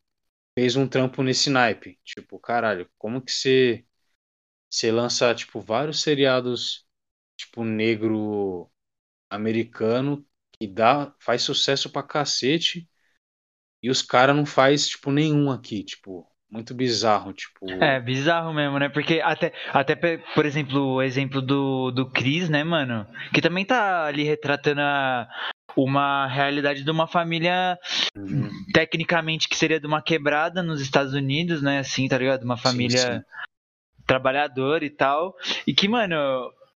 [0.54, 1.98] fez um trampo nesse naipe.
[2.04, 3.84] Tipo, caralho, como que você.
[4.70, 6.86] Você lança, tipo, vários seriados,
[7.36, 8.70] tipo, negro
[9.30, 12.88] americano que dá, faz sucesso pra cacete
[13.82, 17.66] e os caras não faz, tipo, nenhum aqui, tipo, muito bizarro, tipo...
[17.80, 18.88] É, bizarro mesmo, né?
[18.88, 19.96] Porque até, até
[20.34, 23.06] por exemplo, o exemplo do, do Chris, né, mano?
[23.32, 25.28] Que também tá ali retratando a,
[25.76, 27.78] uma realidade de uma família
[28.16, 28.50] uhum.
[28.72, 31.78] tecnicamente que seria de uma quebrada nos Estados Unidos, né?
[31.78, 32.44] Assim, tá ligado?
[32.44, 33.24] Uma família sim, sim.
[34.06, 35.34] trabalhadora e tal.
[35.66, 36.16] E que, mano,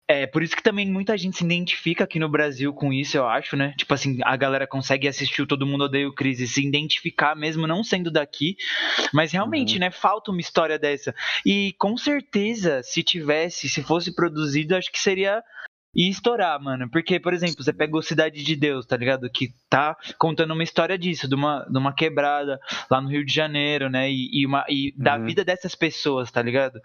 [0.10, 3.28] é, por isso que também muita gente se identifica aqui no Brasil com isso, eu
[3.28, 3.74] acho, né?
[3.78, 7.36] Tipo assim, a galera consegue assistir o Todo Mundo Odeia o Cris e se identificar,
[7.36, 8.56] mesmo não sendo daqui.
[9.14, 9.82] Mas realmente, uhum.
[9.82, 9.92] né?
[9.92, 11.14] Falta uma história dessa.
[11.46, 15.44] E com certeza, se tivesse, se fosse produzido, acho que seria
[15.96, 16.90] e estourar, mano.
[16.90, 19.30] Porque, por exemplo, você pega o Cidade de Deus, tá ligado?
[19.30, 23.34] Que tá contando uma história disso, de uma, de uma quebrada lá no Rio de
[23.34, 24.10] Janeiro, né?
[24.12, 25.26] E, e, uma, e da uhum.
[25.26, 26.80] vida dessas pessoas, tá ligado?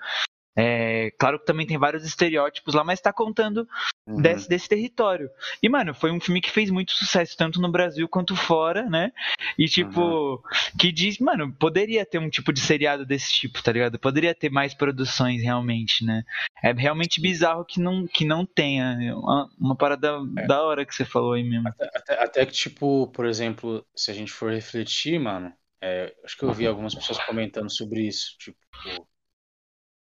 [0.57, 3.67] É, claro que também tem vários estereótipos lá, mas tá contando
[4.07, 4.21] uhum.
[4.21, 5.31] desse, desse território.
[5.63, 9.13] E, mano, foi um filme que fez muito sucesso, tanto no Brasil quanto fora, né?
[9.59, 10.39] E, tipo, uhum.
[10.79, 13.99] que diz, mano, poderia ter um tipo de seriado desse tipo, tá ligado?
[13.99, 16.23] Poderia ter mais produções, realmente, né?
[16.63, 19.17] É realmente bizarro que não, que não tenha.
[19.17, 20.47] Uma, uma parada é.
[20.47, 21.69] da hora que você falou aí mesmo.
[21.69, 26.37] Até, até, até, que, tipo, por exemplo, se a gente for refletir, mano, é, acho
[26.37, 28.59] que eu vi algumas pessoas comentando sobre isso, tipo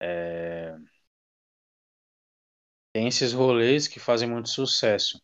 [0.04, 0.76] é...
[2.92, 5.20] Tem esses rolês que fazem muito sucesso.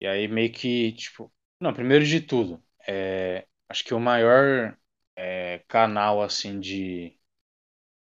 [0.00, 1.32] E aí meio que, tipo.
[1.60, 3.46] Não, primeiro de tudo, é...
[3.68, 4.76] acho que o maior
[5.16, 7.16] é, canal assim de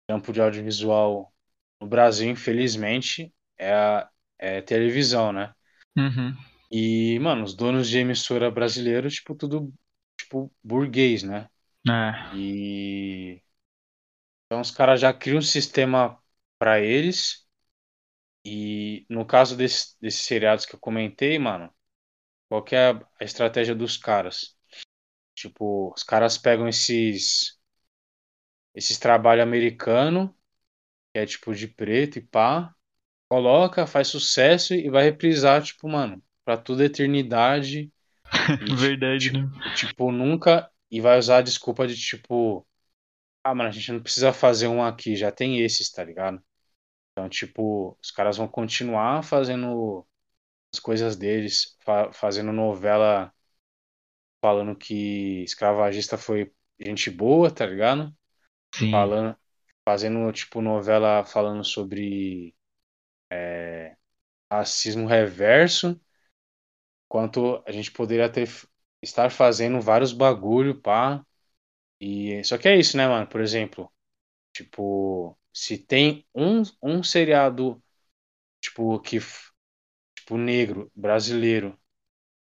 [0.08, 1.32] campo de audiovisual
[1.80, 5.54] no Brasil, infelizmente, é a é televisão, né?
[5.96, 6.34] Uhum.
[6.70, 9.72] E, mano, os donos de emissora brasileira, tipo, tudo,
[10.18, 11.48] tipo, burguês, né?
[11.86, 12.36] É.
[12.36, 13.42] E
[14.50, 16.20] então os caras já criam um sistema
[16.58, 17.46] para eles.
[18.44, 21.72] E no caso desse, desses seriados que eu comentei, mano,
[22.48, 24.56] qual que é a estratégia dos caras?
[25.36, 27.60] Tipo, os caras pegam esses
[28.74, 30.36] esses trabalho americano,
[31.12, 32.74] que é tipo de preto e pá,
[33.28, 37.92] coloca, faz sucesso e vai reprisar, tipo, mano, pra toda eternidade.
[38.66, 39.74] E, Verdade, tipo, né?
[39.76, 40.68] Tipo, nunca.
[40.90, 42.66] E vai usar a desculpa de, tipo,
[43.44, 46.42] ah, mano, a gente não precisa fazer um aqui, já tem esses, tá ligado?
[47.12, 50.06] Então, tipo, os caras vão continuar fazendo
[50.74, 53.32] as coisas deles, fa fazendo novela
[54.40, 58.14] falando que escravagista foi gente boa, tá ligado?
[58.74, 59.14] Sim.
[59.14, 59.36] Falando,
[59.84, 62.54] fazendo, tipo, novela falando sobre
[63.30, 63.96] é,
[64.52, 66.00] racismo reverso,
[67.06, 68.48] enquanto a gente poderia ter
[69.02, 71.24] estar fazendo vários bagulho, pá,
[72.00, 73.26] e só que é isso, né, mano?
[73.28, 73.92] Por exemplo,
[74.52, 77.82] tipo, se tem um, um seriado
[78.60, 79.18] tipo que
[80.16, 81.78] tipo negro, brasileiro,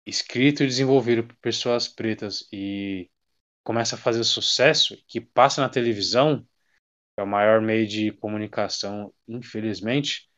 [0.06, 3.10] escrito e desenvolvido por pessoas pretas e
[3.64, 9.14] começa a fazer sucesso, que passa na televisão, que é o maior meio de comunicação,
[9.28, 10.30] infelizmente,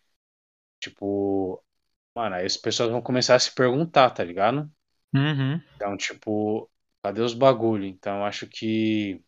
[0.79, 1.63] tipo,
[2.15, 4.71] mano, aí as pessoas vão começar a se perguntar, tá ligado?
[5.13, 5.61] Uhum.
[5.75, 6.69] Então, tipo,
[7.03, 7.85] Cadê os bagulho?
[7.85, 9.23] Então acho que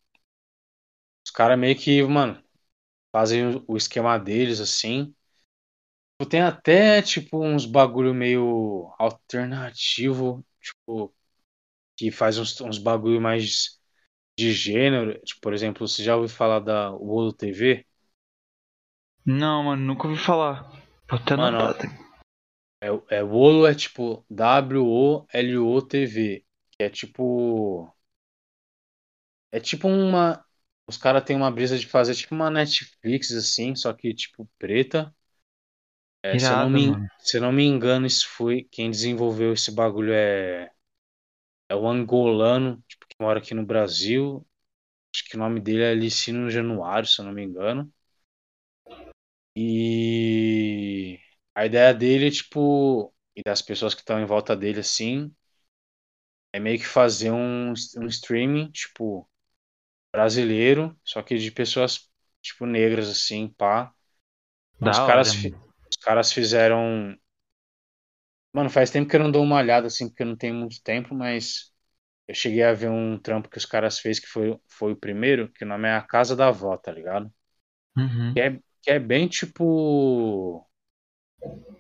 [1.26, 2.42] os caras meio que, mano,
[3.12, 5.14] fazem o esquema deles assim.
[6.30, 11.14] Tem até, tipo, uns bagulho meio alternativo, tipo,
[11.96, 13.80] que faz uns, uns bagulho mais
[14.38, 15.20] de gênero.
[15.22, 17.86] Tipo, por exemplo, você já ouviu falar da Wolo TV?
[19.26, 20.70] Não, mano, nunca ouvi falar.
[21.08, 21.58] Até mano,
[22.82, 25.26] é, é Wolo é tipo W-O-L-O-T-V
[26.80, 27.94] é tipo.
[29.52, 30.44] É tipo uma.
[30.88, 35.14] Os caras têm uma brisa de fazer tipo uma Netflix, assim, só que tipo preta.
[36.24, 38.64] É, Irado, se, eu não me, se eu não me engano, isso foi.
[38.72, 40.72] Quem desenvolveu esse bagulho é.
[41.70, 44.46] É o angolano, tipo, que mora aqui no Brasil.
[45.14, 47.92] Acho que o nome dele é Licino Januário, se eu não me engano.
[49.56, 51.20] E
[51.56, 55.34] a ideia dele é, tipo, e das pessoas que estão em volta dele, assim,
[56.54, 59.30] é meio que fazer um, um streaming, tipo,
[60.14, 62.10] brasileiro, só que de pessoas,
[62.42, 63.94] tipo, negras, assim, pá.
[64.82, 65.34] os caras,
[65.92, 67.18] os caras fizeram.
[68.54, 71.14] Mano, faz tempo que eu não dou uma olhada, assim, porque não tem muito tempo,
[71.16, 71.72] mas
[72.28, 75.52] eu cheguei a ver um trampo que os caras fez que foi, foi o primeiro,
[75.54, 77.32] que o nome é A Casa da Avó, tá ligado?
[77.98, 78.34] Uhum.
[78.34, 80.66] Que é, que é bem tipo.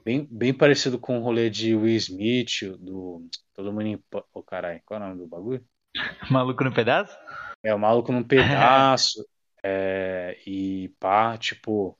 [0.04, 4.04] Bem, bem parecido com o rolê de Will Smith, do Todo Mundo em.
[4.34, 5.66] Ô, caralho, qual é o nome do bagulho?
[6.32, 7.18] Maluco no pedaço?
[7.64, 9.26] É, o maluco num pedaço.
[9.64, 11.98] é, e pá, tipo.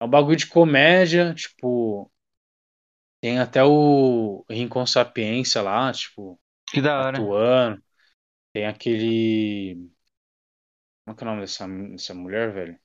[0.00, 2.10] É um bagulho de comédia, tipo.
[3.20, 6.40] Tem até o Rincon Sapiência lá, tipo,
[6.72, 7.18] Que da hora.
[7.18, 7.82] atuando.
[8.52, 9.90] Tem aquele.
[11.04, 12.78] Como é que é o nome dessa, dessa mulher, velho?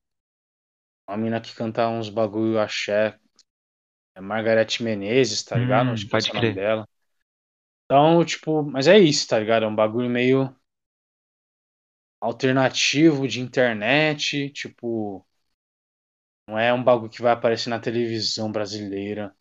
[1.07, 3.19] Uma mina que canta uns bagulho axé.
[4.15, 5.89] É Margarete Menezes, tá ligado?
[5.89, 6.87] Hum, Acho que é o nome dela.
[7.85, 9.63] Então, tipo, mas é isso, tá ligado?
[9.65, 10.55] É um bagulho meio
[12.19, 15.25] alternativo de internet, tipo,
[16.47, 19.35] não é um bagulho que vai aparecer na televisão brasileira.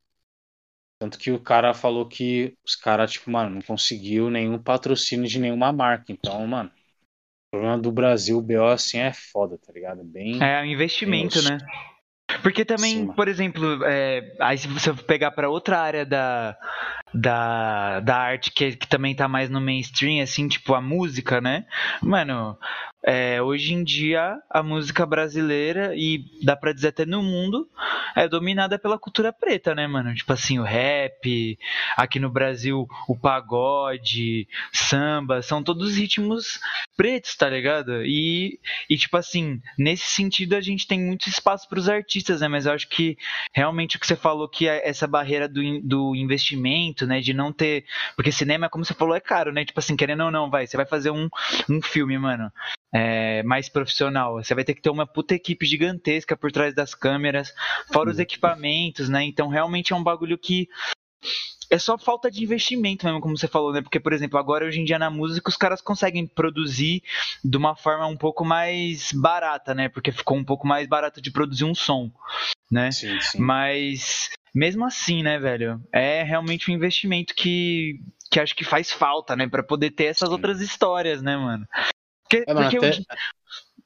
[0.99, 5.39] Tanto que o cara falou que os caras, tipo, mano, não conseguiu nenhum patrocínio de
[5.39, 6.13] nenhuma marca.
[6.13, 6.71] Então, mano,
[7.49, 10.05] o problema do Brasil, o BO assim é foda, tá ligado?
[10.05, 10.49] Bem.
[10.49, 11.59] É um investimento, Tem né?
[12.43, 16.57] Porque também, Sim, por exemplo, é, aí se você pegar pra outra área da,
[17.13, 21.65] da, da arte que, que também tá mais no mainstream, assim, tipo a música, né?
[22.03, 22.59] Mano,
[23.07, 27.69] é, hoje em dia a música brasileira, e dá pra dizer até no mundo,
[28.17, 30.15] é dominada pela cultura preta, né, mano?
[30.15, 31.59] Tipo assim, o rap,
[31.97, 36.59] aqui no Brasil o pagode, samba, são todos ritmos
[36.97, 38.05] pretos, tá ligado?
[38.05, 42.49] E, e tipo assim, nesse sentido a gente tem muito espaço pros artistas, né?
[42.49, 43.17] Mas eu acho que
[43.53, 47.21] realmente o que você falou que é essa barreira do, do investimento, né?
[47.21, 47.85] De não ter.
[48.17, 49.65] Porque cinema, como você falou, é caro, né?
[49.65, 50.67] Tipo assim, querendo ou não, vai.
[50.67, 51.29] Você vai fazer um,
[51.69, 52.51] um filme, mano.
[52.95, 54.35] É, mais profissional.
[54.35, 57.53] Você vai ter que ter uma puta equipe gigantesca por trás das câmeras,
[57.93, 59.25] fora os equipamentos, né?
[59.25, 60.69] Então realmente é um bagulho que
[61.69, 63.83] é só falta de investimento mesmo, como você falou, né?
[63.83, 67.03] Porque, por exemplo, agora hoje em dia na música os caras conseguem produzir
[67.43, 69.89] de uma forma um pouco mais barata, né?
[69.89, 72.13] Porque ficou um pouco mais barato de produzir um som,
[72.71, 72.93] né?
[72.93, 73.41] Sim, sim.
[73.41, 75.83] Mas mesmo assim, né, velho?
[75.93, 77.99] É realmente um investimento que,
[78.31, 79.49] que acho que faz falta, né?
[79.49, 80.35] Pra poder ter essas Sim.
[80.35, 81.67] outras histórias, né, mano?
[82.39, 82.89] Porque, É, mano, porque até...
[82.89, 83.05] hoje-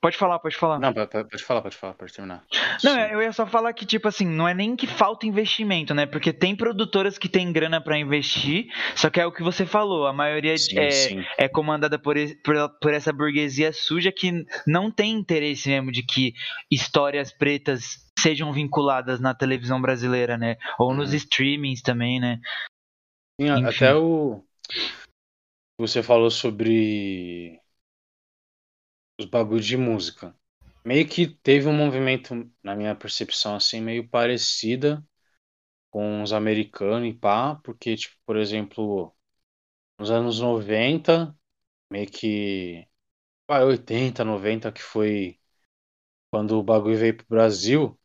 [0.00, 0.78] Pode falar, pode falar.
[0.78, 2.44] Não, pode, falar, pode falar, pode terminar.
[2.84, 3.00] Não, Sim.
[3.00, 6.06] eu ia só falar que, tipo assim, não é nem que falta investimento, né?
[6.06, 10.06] Porque tem produtoras que têm grana pra investir, só que é o que você falou,
[10.06, 11.24] a maioria Sim, é, sim.
[11.36, 16.32] é comandada por, por, por essa burguesia suja que não tem interesse mesmo de que
[16.70, 20.58] histórias pretas sejam vinculadas na televisão brasileira, né?
[20.78, 21.16] Ou nos Uhum.
[21.16, 22.38] streamings também, né?
[23.40, 23.64] Sim, Enfim.
[23.64, 24.44] até o.
[25.80, 27.60] Você falou sobre
[29.18, 30.34] os bagulhos de música.
[30.84, 35.04] Meio que teve um movimento, na minha percepção, assim, meio parecida
[35.90, 39.14] com os americanos e pá, porque, tipo, por exemplo,
[39.98, 41.36] nos anos 90,
[41.90, 42.86] meio que.
[43.48, 45.38] Vai, 80, 90, que foi
[46.30, 47.98] quando o bagulho veio pro Brasil,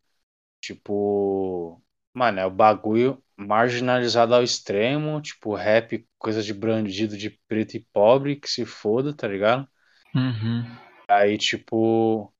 [0.60, 1.82] tipo.
[2.14, 7.80] Mano, é o bagulho marginalizado ao extremo, tipo, rap, coisa de bandido de preto e
[7.92, 9.68] pobre, que se foda, tá ligado?
[10.14, 10.83] Uhum.
[11.08, 12.32] Aí, tipo,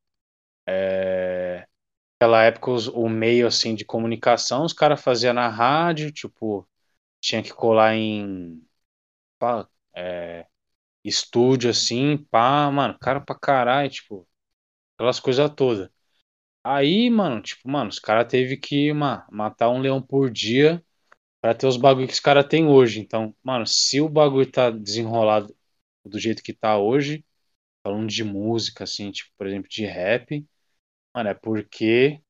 [0.66, 1.66] é...
[2.20, 6.68] naquela época os- o meio, assim, de comunicação, os caras faziam na rádio, tipo,
[7.20, 8.62] tinha que colar em
[9.38, 10.46] pá, é,
[11.04, 14.28] estúdio, assim, pá, mano, cara pra caralho, tipo,
[14.96, 15.90] aquelas coisas todas.
[16.62, 20.84] Aí, mano, tipo, mano, os caras teve que ma- matar um leão por dia
[21.40, 23.00] pra ter os bagulho que os caras têm hoje.
[23.00, 25.54] Então, mano, se o bagulho tá desenrolado
[26.04, 27.24] do jeito que tá hoje,
[27.84, 30.46] falando de música, assim, tipo, por exemplo, de rap,
[31.14, 32.20] mano, é porque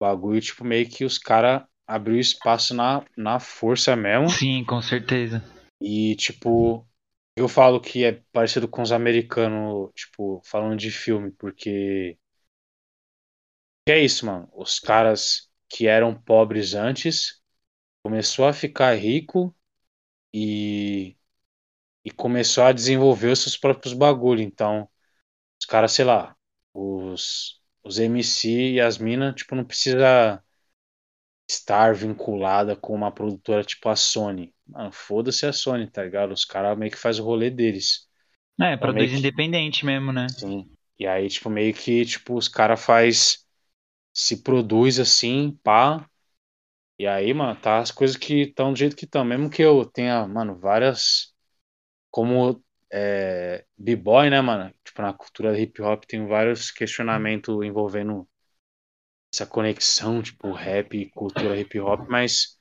[0.00, 4.30] o bagulho, tipo, meio que os caras abriu espaço na, na força mesmo.
[4.30, 5.42] Sim, com certeza.
[5.80, 6.86] E, tipo,
[7.36, 12.18] eu falo que é parecido com os americanos, tipo, falando de filme, porque
[13.86, 14.48] que é isso, mano.
[14.52, 17.40] Os caras que eram pobres antes
[18.02, 19.54] começou a ficar rico
[20.34, 21.16] e,
[22.04, 24.42] e começou a desenvolver os seus próprios bagulho.
[24.42, 24.88] Então,
[25.60, 26.36] os caras, sei lá,
[26.74, 30.42] os, os MC e as minas, tipo, não precisa
[31.48, 34.54] estar vinculada com uma produtora tipo a Sony.
[34.66, 36.32] Mano, foda-se a Sony, tá ligado?
[36.32, 38.08] Os caras meio que faz o rolê deles.
[38.60, 40.34] É, Então, produz que- independente mesmo, né?
[40.38, 40.70] Sim.
[40.98, 43.44] E aí, tipo, meio que, tipo, os caras faz
[44.14, 46.08] se produz assim, pá.
[46.98, 49.24] E aí, mano, tá as coisas que estão do jeito que estão.
[49.24, 51.31] Mesmo que eu tenha, mano, várias.
[52.12, 54.74] Como é, b-boy, né, mano?
[54.84, 58.28] Tipo, na cultura hip hop tem vários questionamentos envolvendo
[59.32, 62.58] essa conexão, tipo, rap e cultura hip hop, mas.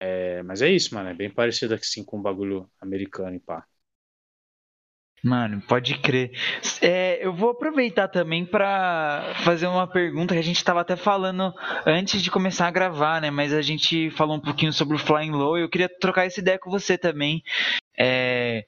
[0.00, 1.10] É, mas é isso, mano.
[1.10, 3.66] É bem parecido assim com o bagulho americano e pá.
[5.24, 6.30] Mano, pode crer.
[6.80, 11.52] É, eu vou aproveitar também para fazer uma pergunta que a gente estava até falando
[11.84, 13.30] antes de começar a gravar, né?
[13.30, 15.58] Mas a gente falou um pouquinho sobre o Flying Low.
[15.58, 17.42] Eu queria trocar essa ideia com você também.
[17.98, 18.64] É,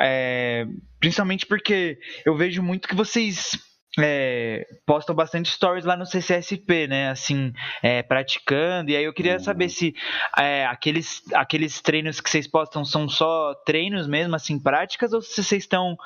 [0.00, 0.66] é,
[0.98, 3.58] principalmente porque eu vejo muito que vocês
[3.98, 7.10] é, postam bastante stories lá no CCSP, né?
[7.10, 7.52] Assim,
[7.82, 8.90] é, praticando.
[8.90, 9.40] E aí eu queria uhum.
[9.40, 9.94] saber se
[10.38, 15.42] é, aqueles, aqueles treinos que vocês postam são só treinos mesmo, assim, práticas, ou se
[15.42, 15.96] vocês estão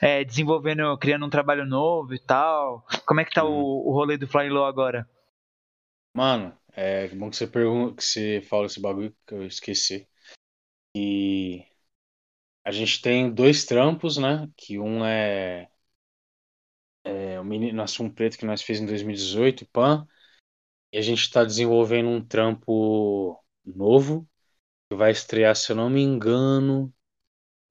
[0.00, 2.86] é, desenvolvendo, criando um trabalho novo e tal.
[3.06, 3.52] Como é que tá uhum.
[3.52, 5.08] o, o rolê do Flying Low agora?
[6.16, 10.06] Mano, é bom que você pergunta, que você fala esse bagulho que eu esqueci.
[10.96, 11.64] E
[12.64, 14.48] a gente tem dois trampos, né?
[14.56, 15.68] Que um é
[17.04, 20.06] é, o menino um Preto que nós fez em 2018, PAN,
[20.92, 24.28] e a gente está desenvolvendo um trampo novo
[24.88, 26.94] que vai estrear, se eu não me engano,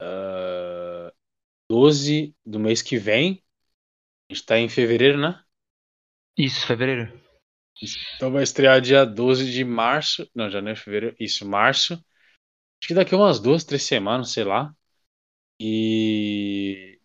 [0.01, 1.13] uh, ah,
[1.69, 3.43] 12 do mês que vem.
[4.29, 5.41] A gente está em fevereiro, né?
[6.37, 7.21] Isso, fevereiro.
[8.15, 10.29] Então vai estrear dia 12 de março.
[10.33, 11.15] Não, janeiro, fevereiro.
[11.19, 11.93] Isso, março.
[11.93, 14.73] Acho que daqui umas duas, três semanas, sei lá.
[15.65, 16.99] E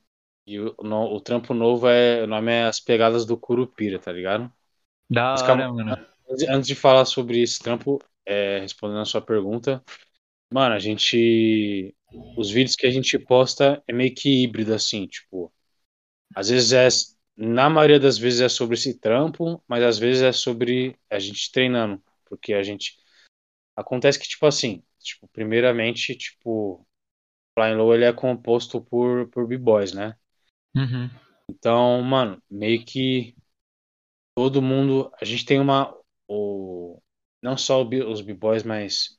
[0.49, 2.25] e o, no, o trampo novo é.
[2.25, 4.51] O nome é As Pegadas do Curupira, tá ligado?
[5.11, 6.07] Da Mas, hora, calma, mano.
[6.49, 9.85] Antes de falar sobre esse trampo, é, respondendo a sua pergunta,
[10.51, 11.95] mano, a gente.
[12.39, 15.53] Os vídeos que a gente posta é meio que híbrido, assim, tipo.
[16.35, 16.89] Às vezes é.
[17.37, 21.53] Na maioria das vezes é sobre esse trampo, mas às vezes é sobre a gente
[21.53, 22.03] treinando.
[22.25, 22.97] Porque a gente.
[23.77, 26.88] Acontece que, tipo assim, tipo, primeiramente, tipo,
[27.59, 30.15] Flying Low ele é composto por, por b-boys, né?
[30.77, 31.11] Uhum.
[31.51, 33.35] Então, mano, meio que
[34.37, 35.11] todo mundo.
[35.21, 35.93] A gente tem uma.
[36.29, 37.03] O,
[37.43, 39.19] não só os b-boys, mas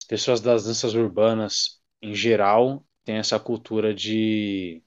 [0.00, 4.80] as pessoas das danças urbanas em geral têm essa cultura de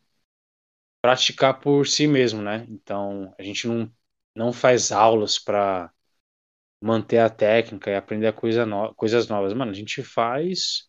[1.02, 2.66] praticar por si mesmo, né?
[2.70, 3.92] Então, a gente não,
[4.34, 5.92] não faz aulas para
[6.82, 9.54] manter a técnica e aprender coisa no, coisas novas.
[9.54, 10.89] Mano, a gente faz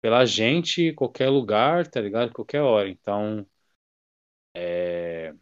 [0.00, 2.32] pela gente, qualquer lugar, tá ligado?
[2.32, 2.88] Qualquer hora.
[2.88, 3.46] Então,
[4.54, 5.34] é,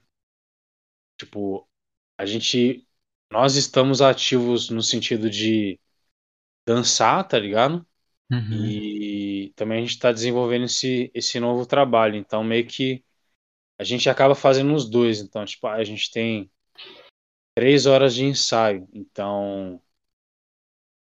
[1.18, 1.68] tipo,
[2.18, 2.86] a gente.
[3.30, 5.80] Nós estamos ativos no sentido de
[6.66, 7.84] dançar, tá ligado?
[8.30, 8.66] Uhum.
[8.66, 12.16] E também a gente está desenvolvendo esse, esse novo trabalho.
[12.16, 13.04] Então, meio que
[13.78, 15.20] a gente acaba fazendo os dois.
[15.20, 16.50] Então, tipo, a gente tem
[17.54, 18.88] três horas de ensaio.
[18.92, 19.80] Então,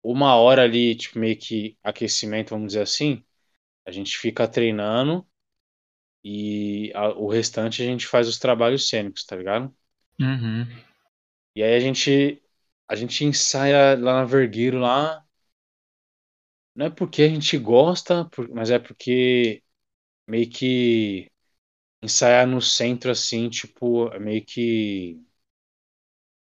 [0.03, 3.23] uma hora ali, tipo, meio que aquecimento, vamos dizer assim,
[3.85, 5.27] a gente fica treinando
[6.23, 9.73] e a, o restante a gente faz os trabalhos cênicos, tá ligado?
[10.19, 10.67] Uhum.
[11.55, 12.41] E aí a gente
[12.87, 15.23] a gente ensaia lá na Vergueiro lá.
[16.75, 19.63] Não é porque a gente gosta, mas é porque
[20.27, 21.31] meio que
[22.03, 25.21] ensaiar no centro assim, tipo, é meio que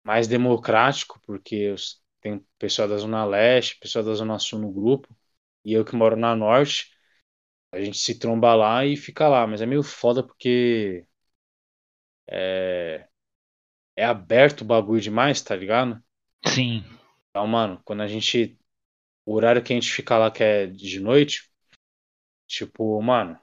[0.03, 1.75] mais democrático, porque
[2.21, 5.15] tem pessoal da Zona Leste, pessoal da Zona Sul no grupo,
[5.65, 6.91] e eu que moro na Norte.
[7.75, 11.05] A gente se tromba lá e fica lá, mas é meio foda porque
[12.29, 13.09] é,
[13.97, 16.03] é aberto o bagulho demais, tá ligado?
[16.47, 16.85] Sim.
[17.31, 18.57] Então, mano, quando a gente.
[19.27, 21.51] O horário que a gente fica lá, que é de noite,
[22.47, 23.39] tipo, mano,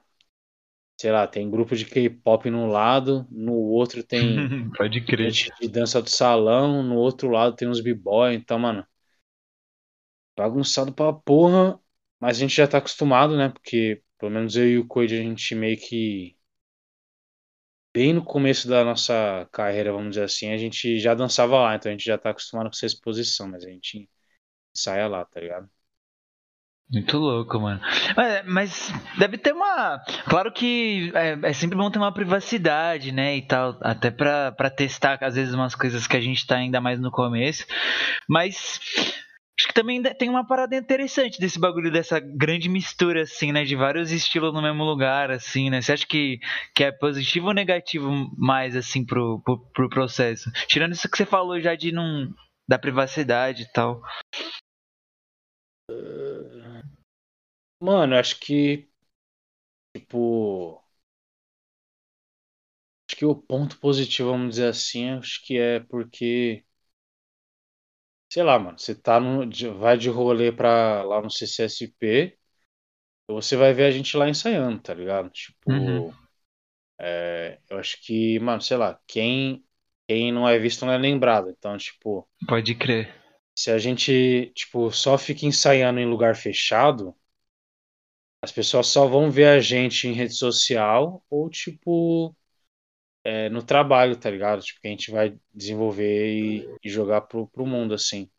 [0.98, 4.70] sei lá, tem grupo de K-pop no lado, no outro tem.
[4.78, 5.30] Pode crer.
[5.30, 8.86] Gente de dança do salão, no outro lado tem uns b-boy, então, mano.
[10.34, 11.78] Bagunçado pra porra,
[12.18, 13.50] mas a gente já tá acostumado, né?
[13.50, 16.36] Porque pelo menos eu e o Coide, a gente meio que.
[17.92, 21.90] Bem no começo da nossa carreira, vamos dizer assim, a gente já dançava lá, então
[21.90, 24.08] a gente já tá acostumado com essa exposição, mas a gente
[24.72, 25.68] saia lá, tá ligado?
[26.88, 27.80] Muito louco, mano.
[28.16, 29.98] Mas, mas, deve ter uma.
[30.28, 33.36] Claro que é, é, sempre bom ter uma privacidade, né?
[33.36, 33.76] E tal.
[33.80, 37.10] Até pra, pra testar, às vezes, umas coisas que a gente tá ainda mais no
[37.10, 37.66] começo.
[38.28, 38.78] Mas
[39.72, 43.64] também tem uma parada interessante desse bagulho, dessa grande mistura, assim, né?
[43.64, 45.80] De vários estilos no mesmo lugar, assim, né?
[45.80, 46.38] Você acha que,
[46.74, 50.50] que é positivo ou negativo mais, assim, pro, pro, pro processo?
[50.68, 52.32] Tirando isso que você falou já de não.
[52.68, 54.02] da privacidade e tal.
[57.80, 58.88] Mano, acho que.
[59.94, 60.82] Tipo.
[63.08, 66.64] Acho que o ponto positivo, vamos dizer assim, acho que é porque
[68.32, 69.46] sei lá, mano, você tá no,
[69.78, 72.34] vai de rolê pra, lá no CCSP,
[73.28, 75.28] você vai ver a gente lá ensaiando, tá ligado?
[75.28, 76.10] Tipo, uhum.
[76.98, 79.62] é, eu acho que, mano, sei lá, quem,
[80.08, 81.50] quem não é visto não é lembrado.
[81.50, 82.26] Então, tipo.
[82.48, 83.14] Pode crer.
[83.54, 87.14] Se a gente, tipo, só fica ensaiando em lugar fechado,
[88.40, 92.34] as pessoas só vão ver a gente em rede social ou, tipo,
[93.24, 94.62] é, no trabalho, tá ligado?
[94.62, 98.30] Tipo, que a gente vai desenvolver e, e jogar pro, pro mundo, assim.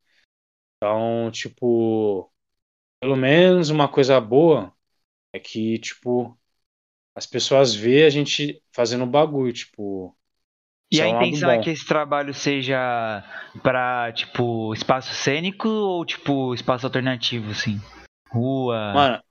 [0.78, 2.32] Então, tipo,
[3.00, 4.74] pelo menos uma coisa boa
[5.34, 6.38] é que, tipo,
[7.16, 10.16] as pessoas vê a gente fazendo bagulho, tipo.
[10.92, 13.24] E a é lado intenção é que esse trabalho seja
[13.64, 17.80] pra, tipo, espaço cênico ou, tipo, espaço alternativo, assim?
[18.30, 18.94] Rua.
[18.94, 19.24] Mano,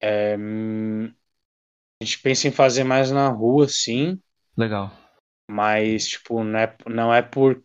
[0.00, 1.06] é, hum,
[2.00, 4.20] a gente pensa em fazer mais na rua, sim,
[4.58, 4.90] Legal.
[5.48, 7.62] mas, tipo, não é, não é por.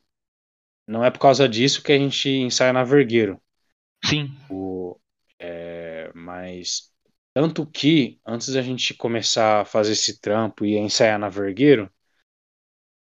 [0.87, 3.41] Não é por causa disso que a gente ensaia na Vergueiro.
[4.05, 4.37] Sim.
[4.49, 4.99] O,
[5.39, 6.93] é, mas
[7.33, 11.91] tanto que antes da gente começar a fazer esse trampo e ensaiar na Vergueiro,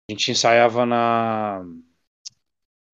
[0.08, 1.62] a gente ensaiava na.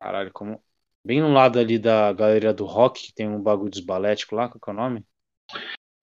[0.00, 0.60] Caralho, como.
[1.04, 4.48] Bem no lado ali da Galeria do Rock, que tem um bagulho dos baléticos lá,
[4.48, 5.06] qual que é o nome?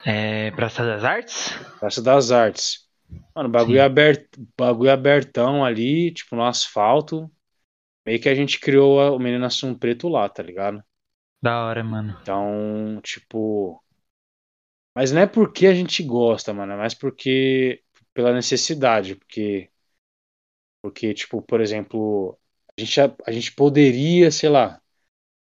[0.06, 1.50] É, Praça das Artes?
[1.80, 2.85] Praça das Artes.
[3.36, 3.86] Mano, bagulho, Sim.
[3.86, 7.30] aberto, bagulho abertão ali, tipo, no asfalto.
[8.06, 10.84] Meio que a gente criou a- o Menino Assum Preto lá, tá ligado?
[11.42, 12.14] Da hora, mano.
[12.22, 13.82] Então, tipo.
[14.94, 17.84] Mas não é porque a gente gosta, mano, é mais porque.
[18.14, 19.70] Pela necessidade, porque.
[20.82, 22.38] Porque, tipo, por exemplo,
[22.78, 24.82] a gente, a gente poderia, sei lá,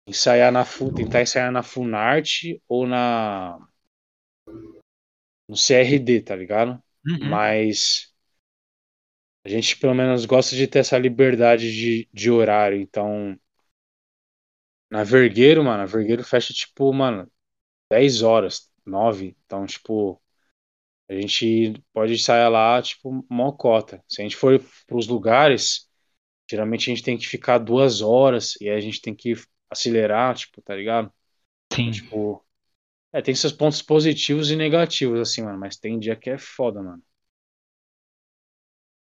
[0.06, 3.58] ensaiar na tentar ensaiar na Funarte ou na.
[5.48, 6.80] No CRD, tá ligado?
[7.06, 7.28] Uhum.
[7.30, 8.12] Mas.
[9.44, 13.36] A gente pelo menos gosta de ter essa liberdade de, de horário, então.
[14.90, 17.30] Na Vergueiro, mano, a Vergueiro fecha tipo, mano,
[17.90, 19.36] 10 horas, 9.
[19.46, 20.20] Então, tipo,
[21.08, 24.02] a gente pode sair lá, tipo, mocota.
[24.08, 25.88] Se a gente for pros lugares,
[26.50, 29.34] geralmente a gente tem que ficar duas horas e aí a gente tem que
[29.70, 31.12] acelerar, tipo, tá ligado?
[31.72, 31.90] Sim.
[31.90, 32.44] Tipo,
[33.12, 36.82] é, tem seus pontos positivos e negativos, assim, mano, mas tem dia que é foda,
[36.82, 37.02] mano.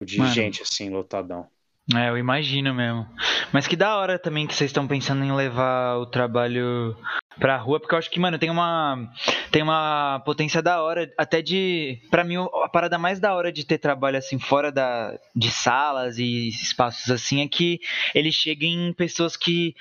[0.00, 0.32] De Mano.
[0.32, 1.48] gente, assim, lotadão.
[1.94, 3.08] É, eu imagino mesmo.
[3.52, 6.96] Mas que da hora também que vocês estão pensando em levar o trabalho
[7.40, 9.10] pra rua, porque eu acho que, mano, tem uma
[9.50, 13.64] tem uma potência da hora, até de, Pra mim a parada mais da hora de
[13.64, 17.80] ter trabalho assim fora da de salas e espaços assim é que
[18.14, 19.74] ele chega em pessoas que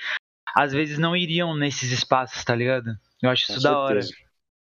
[0.56, 2.96] às vezes não iriam nesses espaços, tá ligado?
[3.22, 4.00] Eu acho Com isso da hora.
[4.00, 4.14] certeza.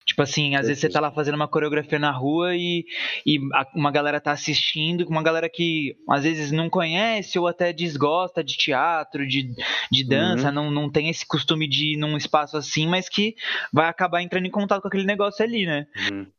[0.07, 0.91] Tipo assim, às vezes você certeza.
[0.91, 2.85] tá lá fazendo uma coreografia na rua e,
[3.27, 3.39] e
[3.75, 8.57] uma galera tá assistindo, uma galera que às vezes não conhece ou até desgosta de
[8.57, 9.55] teatro, de,
[9.93, 10.53] de dança, Uhum.
[10.53, 13.37] não, não tem esse costume de ir num espaço assim, mas que
[13.73, 15.87] vai acabar entrando em contato com aquele negócio ali, né?
[15.97, 16.33] Uhum.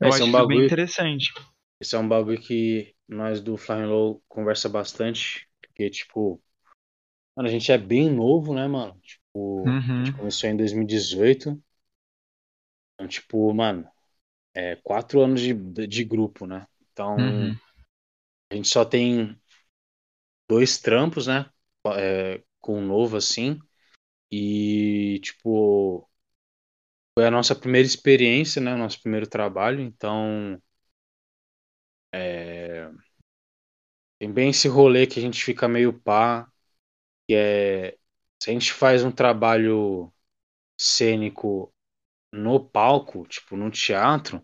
[0.00, 1.32] Eu Esse acho é um isso bem bagulho interessante.
[1.80, 6.42] Esse é um bagulho que nós do Flying Low conversa bastante, porque, tipo,
[7.36, 9.00] mano, a gente é bem novo, né, mano?
[9.02, 9.22] Tipo,
[9.96, 10.12] a gente Uhum.
[10.12, 11.62] começou em 2018.
[12.94, 13.88] Então, tipo, mano,
[14.54, 15.54] é quatro anos de,
[15.86, 16.66] de grupo, né?
[16.92, 17.60] Então, Uhum.
[18.50, 19.38] a gente só tem
[20.48, 21.50] dois trampos, né?
[21.96, 23.58] É, com o novo, assim.
[24.32, 26.08] E, tipo,
[27.14, 28.74] foi a nossa primeira experiência, né?
[28.74, 29.80] Nosso primeiro trabalho.
[29.80, 30.60] Então,
[32.12, 32.90] é,
[34.18, 36.46] tem bem esse rolê que a gente fica meio pá.
[37.28, 37.98] que é
[38.42, 40.12] se a gente faz um trabalho
[40.78, 41.72] cênico
[42.32, 44.42] no palco, tipo, no teatro,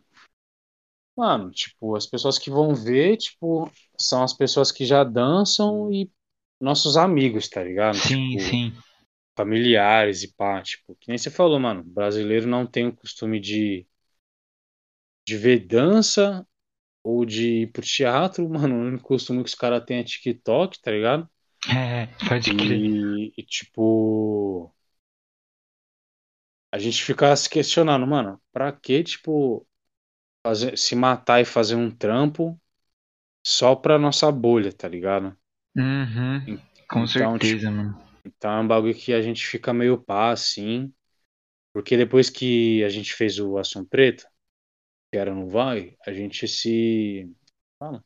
[1.17, 6.11] mano, tipo, as pessoas que vão ver, tipo, são as pessoas que já dançam e
[6.61, 8.01] nossos amigos, tá ligado?
[8.01, 8.73] Sim, Tipo, sim.
[9.37, 13.87] familiares e pá, tipo, que nem você falou, mano, brasileiro não tem o costume de
[15.27, 16.47] de ver dança
[17.05, 20.81] ou de ir pro teatro, mano, o único costume que os caras têm é TikTok,
[20.83, 21.29] tá ligado?
[21.69, 22.83] É, pode crer.
[22.83, 24.73] E, e, tipo,
[26.73, 29.67] a gente fica se questionando, mano, pra que, tipo,
[30.45, 32.61] fazer, se matar e fazer um trampo
[33.47, 35.37] só pra nossa bolha, tá ligado?
[35.77, 36.49] Uhum.
[36.91, 37.97] Com Então, certeza, tipo, mano.
[38.25, 40.93] então é um bagulho que a gente fica meio pá, assim,
[41.73, 44.27] porque depois que a gente fez o Ação Preto,
[45.13, 47.31] que era no Vai, a gente se.
[47.79, 48.05] Fala.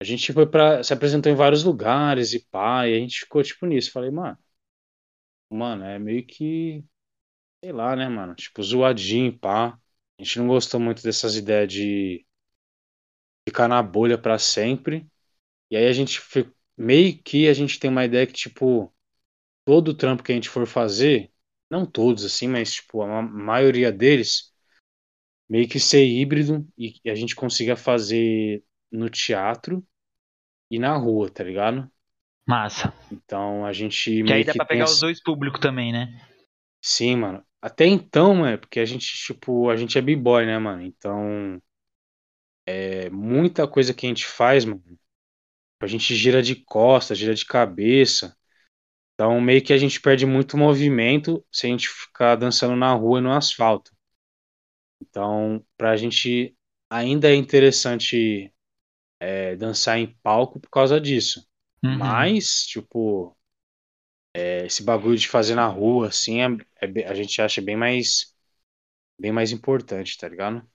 [0.00, 0.82] A gente foi pra.
[0.82, 3.92] se apresentou em vários lugares e pá, e a gente ficou tipo nisso.
[3.92, 4.36] Falei, mano,
[5.50, 6.84] mano, é meio que.
[7.64, 8.34] Sei lá, né, mano?
[8.34, 9.78] Tipo, zoadinho, pá.
[10.18, 12.26] A gente não gostou muito dessas ideias de
[13.48, 15.06] ficar na bolha pra sempre.
[15.70, 16.20] E aí a gente
[16.78, 18.94] meio que a gente tem uma ideia que, tipo,
[19.64, 21.32] todo trampo que a gente for fazer,
[21.70, 24.52] não todos assim, mas tipo, a ma- maioria deles,
[25.48, 29.84] meio que ser híbrido e a gente consiga fazer no teatro
[30.70, 31.90] e na rua, tá ligado?
[32.46, 32.92] Massa.
[33.12, 36.08] Então a gente Que aí dá que pra pegar os dois públicos também, né?
[36.82, 37.44] Sim, mano.
[37.60, 40.82] até então, mano, porque a gente, tipo, a gente é b-boy, né, mano?
[40.82, 41.60] Então,
[42.66, 44.82] é muita coisa que a gente faz, mano,
[45.80, 48.36] a gente gira de costas, gira de cabeça.
[49.14, 53.18] Então, meio que a gente perde muito movimento se a gente ficar dançando na rua
[53.18, 53.92] e no asfalto.
[55.00, 56.56] Então, pra gente
[56.88, 58.52] ainda é interessante
[59.20, 61.46] é, dançar em palco por causa disso.
[61.84, 61.98] Uhum.
[61.98, 63.36] Mas, tipo,
[64.34, 66.46] é, esse bagulho de fazer na rua, assim, é,
[66.80, 68.34] é, a gente acha bem mais,
[69.18, 70.66] bem mais importante, tá ligado?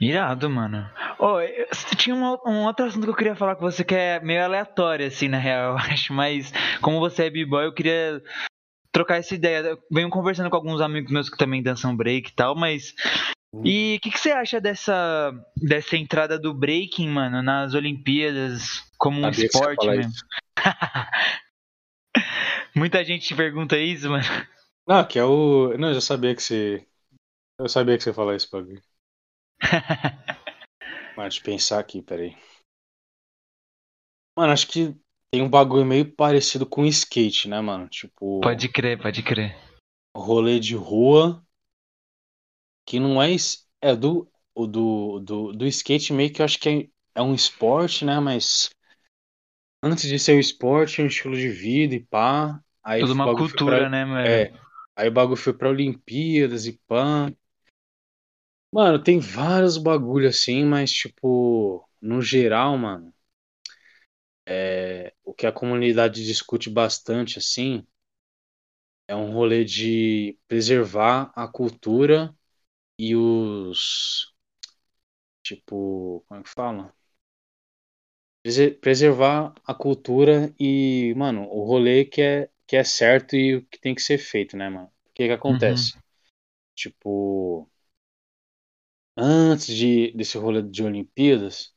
[0.00, 0.90] Irado, mano.
[1.18, 1.38] Oh,
[1.96, 5.06] tinha um, um, outro assunto que eu queria falar com você que é meio aleatório,
[5.06, 6.12] assim, na real, eu acho.
[6.12, 6.52] Mas
[6.82, 8.22] como você é b-boy, eu queria
[8.92, 9.58] trocar essa ideia.
[9.58, 12.94] Eu venho conversando com alguns amigos meus que também dançam break e tal, mas.
[13.64, 19.20] E o que, que, você acha dessa, dessa entrada do breaking, mano, nas Olimpíadas como
[19.20, 20.12] um Sabia esporte mesmo?
[22.74, 24.24] Muita gente pergunta isso, mano.
[24.86, 25.76] Não, que é o.
[25.78, 26.86] Não, eu já sabia que você.
[27.58, 28.82] Eu sabia que você ia falar isso, bagulho.
[31.16, 32.36] Mas deixa eu pensar aqui, peraí.
[34.36, 34.94] Mano, acho que
[35.32, 37.88] tem um bagulho meio parecido com skate, né, mano?
[37.88, 38.40] Tipo.
[38.42, 39.56] Pode crer, pode crer.
[40.14, 41.45] Rolê de rua.
[42.86, 43.34] Que não é.
[43.82, 44.30] É do.
[44.56, 48.18] Do, do, do skate meio que eu acho que é, é um esporte, né?
[48.20, 48.70] Mas.
[49.82, 52.58] Antes de ser um esporte, é um estilo de vida e pá.
[52.82, 54.26] Aí Toda uma cultura, pra, né, mano?
[54.26, 54.52] É.
[54.96, 57.30] Aí o bagulho foi pra Olimpíadas e pá.
[58.72, 63.12] Mano, tem vários bagulho assim, mas tipo, no geral, mano,
[64.46, 67.86] é, o que a comunidade discute bastante assim
[69.08, 72.35] é um rolê de preservar a cultura
[72.98, 74.34] e os
[75.42, 76.94] tipo, como é que fala?
[78.80, 83.78] Preservar a cultura e, mano, o rolê que é que é certo e o que
[83.78, 84.86] tem que ser feito, né, mano?
[85.08, 85.94] O que que acontece?
[85.96, 86.02] Uhum.
[86.76, 87.70] Tipo,
[89.16, 91.74] antes de, desse rolê de Olimpíadas,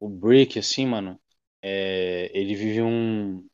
[0.00, 1.20] o break, assim, mano,
[1.62, 3.46] é, ele vive um,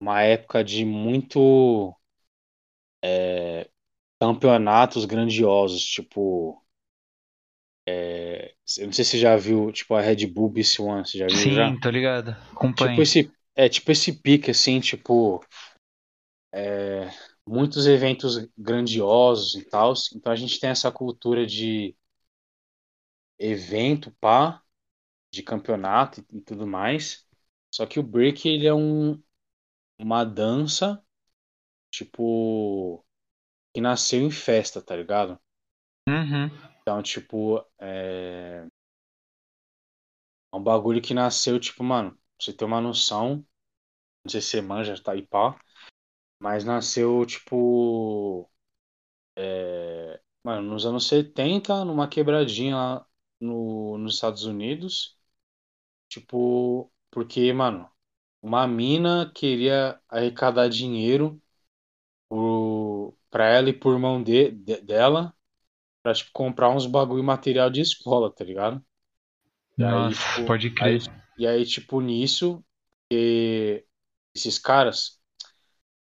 [0.00, 1.96] uma época de muito
[3.02, 3.68] é,
[4.20, 6.62] campeonatos grandiosos, tipo.
[7.88, 11.18] É, eu não sei se você já viu, tipo, a Red Bull BC One, você
[11.18, 11.36] já viu?
[11.36, 11.80] Sim, já?
[11.80, 12.30] tô ligado.
[12.52, 12.90] Acompanho.
[12.90, 15.42] Tipo esse, é, tipo esse pique, assim, tipo.
[16.52, 17.10] É,
[17.46, 19.94] muitos eventos grandiosos e tal.
[20.14, 21.96] Então a gente tem essa cultura de
[23.38, 24.62] evento, pá,
[25.32, 27.26] de campeonato e, e tudo mais.
[27.72, 29.20] Só que o break ele é um,
[29.98, 31.02] uma dança,
[31.90, 33.04] tipo,
[33.78, 35.38] que nasceu em festa, tá ligado?
[36.08, 36.46] Uhum.
[36.80, 38.66] Então, tipo, é...
[40.52, 43.46] é um bagulho que nasceu, tipo, mano, pra você ter uma noção,
[44.24, 45.56] não sei se você manja, tá aí pá,
[46.40, 48.50] mas nasceu, tipo,
[49.36, 50.20] é...
[50.42, 53.06] mano, nos anos 70, numa quebradinha lá
[53.40, 55.16] no, nos Estados Unidos.
[56.08, 57.88] Tipo, porque, mano,
[58.42, 61.40] uma mina queria arrecadar dinheiro
[62.28, 62.38] por,
[63.30, 65.34] pra ela e por irmão de, de, dela
[66.02, 68.84] pra, tipo, comprar uns bagulho material de escola, tá ligado?
[69.76, 71.00] Nossa, aí, tipo, pode crer.
[71.02, 72.64] Aí, e aí, tipo, nisso,
[74.34, 75.20] esses caras,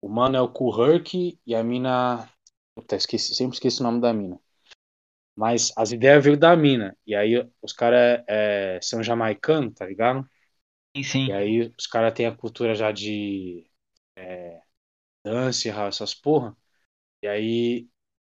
[0.00, 2.28] o mano é o Kuhurk e a mina.
[2.74, 4.38] Puta, esqueci, sempre esqueci o nome da mina.
[5.34, 6.96] Mas as ideias veio da mina.
[7.06, 10.26] E aí os caras é, são jamaicanos, tá ligado?
[10.96, 11.26] Sim, sim.
[11.26, 13.68] E aí os caras têm a cultura já de
[14.16, 14.60] é,
[15.24, 16.56] dança, essas porra.
[17.26, 17.82] E aí,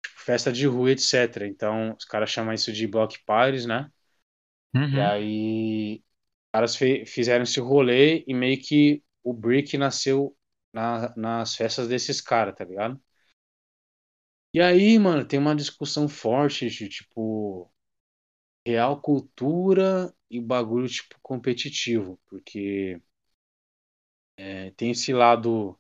[0.04, 1.48] tipo, festa de rua, etc.
[1.48, 3.92] Então os caras chamam isso de block parties, né?
[4.76, 4.90] Uhum.
[4.92, 6.04] E aí
[6.48, 6.76] os caras
[7.08, 10.36] fizeram esse rolê e meio que o Brick nasceu
[10.74, 13.00] na, nas festas desses caras, tá ligado?
[14.54, 17.72] E aí, mano, tem uma discussão forte de, tipo,
[18.66, 22.20] real cultura e bagulho, tipo, competitivo.
[22.30, 23.02] Porque
[24.38, 25.78] é, tem esse lado.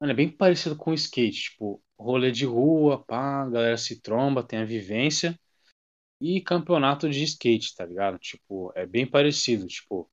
[0.00, 1.50] Mano, é bem parecido com o skate.
[1.50, 5.38] Tipo, rolê de rua, pá, a galera se tromba, tem a vivência.
[6.20, 8.18] E campeonato de skate, tá ligado?
[8.18, 9.66] Tipo, é bem parecido.
[9.66, 10.10] Tipo,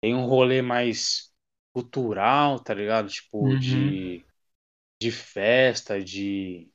[0.00, 1.32] tem um rolê mais
[1.72, 3.08] cultural, tá ligado?
[3.10, 3.56] Tipo, Uhum.
[3.56, 4.26] de,
[5.00, 6.70] de festa, de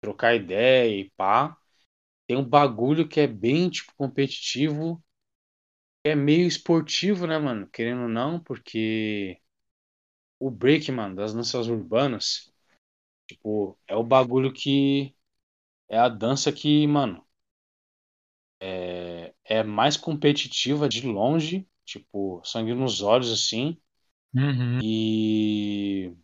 [0.00, 1.56] trocar ideia e pá.
[2.26, 5.02] Tem um bagulho que é bem, tipo, competitivo.
[6.04, 7.68] É meio esportivo, né, mano?
[7.70, 9.40] Querendo ou não, porque
[10.40, 12.52] o break, mano, das danças urbanas,
[13.28, 15.14] tipo, é o bagulho que
[15.88, 17.26] é a dança que, mano,
[18.60, 23.78] é, é mais competitiva de longe, tipo, sangue nos olhos, assim.
[24.34, 24.80] Uhum.
[24.82, 26.14] E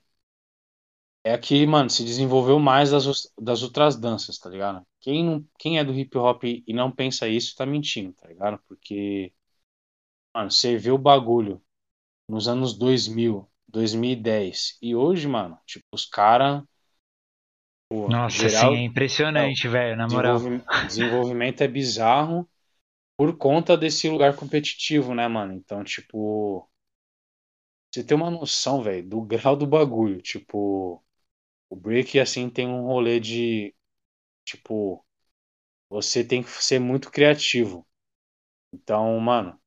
[1.22, 4.86] é que, mano, se desenvolveu mais das, das outras danças, tá ligado?
[5.00, 8.60] Quem, não, quem é do hip hop e não pensa isso, tá mentindo, tá ligado?
[8.68, 9.32] Porque,
[10.34, 11.62] mano, você vê o bagulho
[12.28, 16.64] nos anos 2000, 2010 e hoje, mano, tipo, os caras.
[18.06, 20.42] Nossa, geral, sim, é impressionante, velho, na moral.
[20.42, 22.48] Desenvolvimento, desenvolvimento é bizarro
[23.16, 25.54] por conta desse lugar competitivo, né, mano?
[25.54, 26.68] Então, tipo.
[27.90, 30.20] Você tem uma noção, velho, do grau do bagulho.
[30.20, 31.02] Tipo,
[31.70, 33.74] o break, assim, tem um rolê de.
[34.44, 35.04] Tipo,
[35.88, 37.86] você tem que ser muito criativo.
[38.72, 39.60] Então, mano,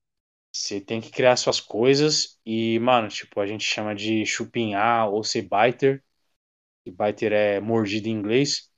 [0.52, 5.24] você tem que criar suas coisas e, mano, tipo, a gente chama de chupinhar ou
[5.24, 6.04] ser biter.
[6.88, 8.70] E biter é mordida em inglês.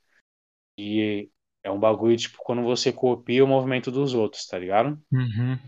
[0.77, 1.29] E
[1.63, 4.99] é um bagulho, tipo, quando você copia o movimento dos outros, tá ligado?
[5.11, 5.59] Uhum.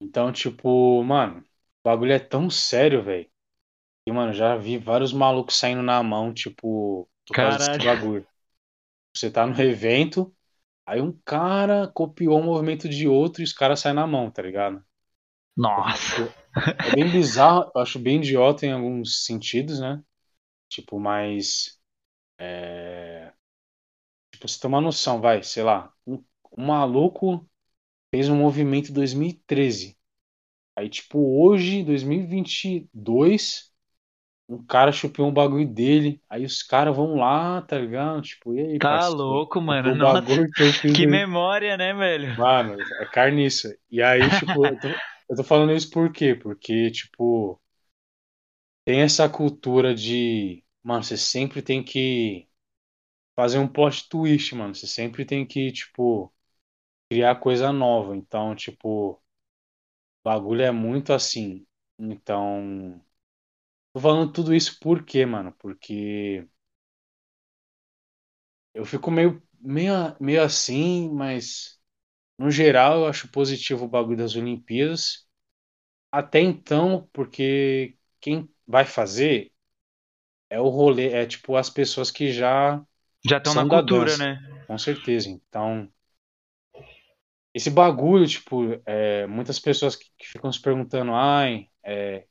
[0.00, 1.44] Então, tipo, mano, o
[1.84, 3.28] bagulho é tão sério, velho.
[4.06, 8.26] E, mano, já vi vários malucos saindo na mão, tipo, por causa desse bagulho.
[9.14, 10.32] Você tá no evento,
[10.86, 14.42] aí um cara copiou o movimento de outro e os caras saem na mão, tá
[14.42, 14.82] ligado?
[15.56, 16.32] Nossa!
[16.84, 20.00] É bem bizarro, eu acho bem idiota em alguns sentidos, né?
[20.68, 21.78] Tipo, mas.
[22.38, 23.32] É...
[24.32, 25.92] Tipo, você tem uma noção, vai, sei lá.
[26.06, 26.24] Um,
[26.56, 27.48] um maluco
[28.12, 29.98] fez um movimento em 2013.
[30.76, 33.72] Aí, tipo, hoje, 2022,
[34.48, 38.22] um cara chupou um bagulho dele, aí os caras vão lá, tá ligado?
[38.22, 39.08] Tipo, e aí, Tá parceiro?
[39.08, 39.94] louco, mano.
[39.94, 42.28] Nossa, que, que memória, né, velho?
[42.36, 43.76] Mano, é carniça.
[43.90, 46.34] E aí, tipo, eu tô, eu tô falando isso por quê?
[46.34, 47.60] Porque, tipo,
[48.88, 52.48] tem essa cultura de, mano, você sempre tem que
[53.36, 54.74] fazer um plot twist, mano.
[54.74, 56.32] Você sempre tem que, tipo,
[57.10, 58.16] criar coisa nova.
[58.16, 59.22] Então, tipo, o
[60.24, 61.66] bagulho é muito assim.
[61.98, 63.00] Então,
[63.92, 65.52] Tô falando tudo isso por quê, mano?
[65.58, 66.48] Porque
[68.74, 71.78] eu fico meio, meio, meio assim, mas
[72.38, 75.28] no geral eu acho positivo o bagulho das Olimpíadas.
[76.12, 79.50] Até então, porque quem vai fazer
[80.50, 82.82] é o rolê, é tipo as pessoas que já
[83.26, 84.64] já estão na cultura, dança, né?
[84.66, 85.28] Com certeza.
[85.28, 85.90] Então,
[87.52, 92.26] esse bagulho, tipo, é, muitas pessoas que, que, ficam se perguntando, ai, é,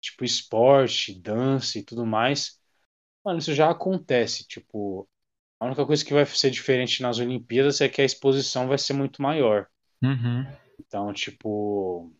[0.00, 2.58] tipo esporte, dança e tudo mais,
[3.24, 4.46] mano, isso já acontece.
[4.46, 5.08] Tipo,
[5.60, 8.94] a única coisa que vai ser diferente nas Olimpíadas é que a exposição vai ser
[8.94, 9.66] muito maior.
[10.02, 10.46] Uhum.
[10.80, 12.12] Então, tipo.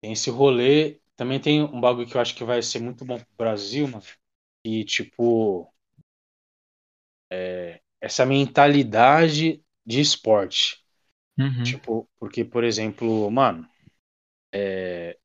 [0.00, 1.00] Tem esse rolê.
[1.16, 4.02] Também tem um bagulho que eu acho que vai ser muito bom pro Brasil, mano.
[4.64, 5.72] E, tipo.
[7.30, 10.84] É, essa mentalidade de esporte.
[11.38, 11.64] Uhum.
[11.64, 13.68] Tipo, porque, por exemplo, mano,
[14.52, 15.18] é,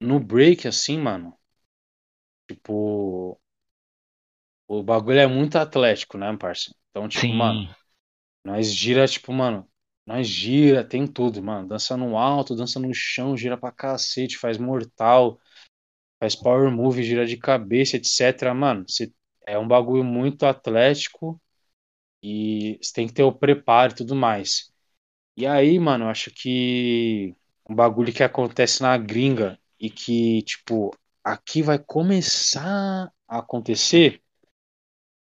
[0.00, 1.38] no break, assim, mano,
[2.46, 3.40] tipo,
[4.68, 6.74] o bagulho é muito atlético, né, parça?
[6.90, 7.34] Então, tipo, Sim.
[7.34, 7.68] mano,
[8.44, 9.68] nós gira, tipo, mano,
[10.06, 11.68] nós gira, tem tudo, mano.
[11.68, 15.38] Dança no alto, dança no chão, gira pra cacete, faz mortal,
[16.20, 18.54] faz power move, gira de cabeça, etc.
[18.54, 18.84] Mano,
[19.46, 21.40] é um bagulho muito atlético
[22.22, 24.72] e você tem que ter o preparo e tudo mais.
[25.36, 27.34] E aí, mano, eu acho que
[27.68, 30.90] um bagulho que acontece na gringa e que, tipo,
[31.24, 34.22] aqui vai começar a acontecer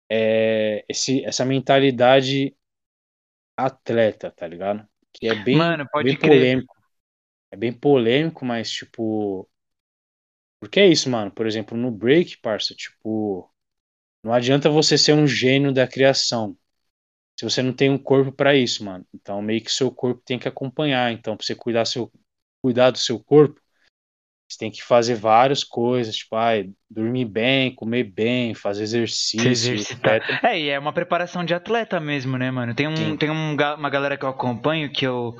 [0.09, 2.55] é esse, essa mentalidade
[3.55, 4.87] atleta, tá ligado?
[5.13, 6.75] Que é bem, Mano, bem polêmico.
[7.51, 9.49] É bem polêmico, mas, tipo.
[10.59, 11.31] Porque é isso, mano.
[11.31, 13.49] Por exemplo, no break, parça, tipo.
[14.23, 16.57] Não adianta você ser um gênio da criação
[17.37, 19.05] se você não tem um corpo para isso, mano.
[19.13, 21.11] Então, meio que seu corpo tem que acompanhar.
[21.11, 22.11] Então, pra você cuidar seu,
[22.61, 23.61] cuidar do seu corpo,
[24.47, 30.43] você tem que fazer várias coisas, tipo, ai, dormir bem, comer bem, fazer exercício, etc.
[30.43, 32.73] É, e é uma preparação de atleta mesmo, né, mano?
[32.75, 35.35] Tem, um, tem um, uma galera que eu acompanho que eu,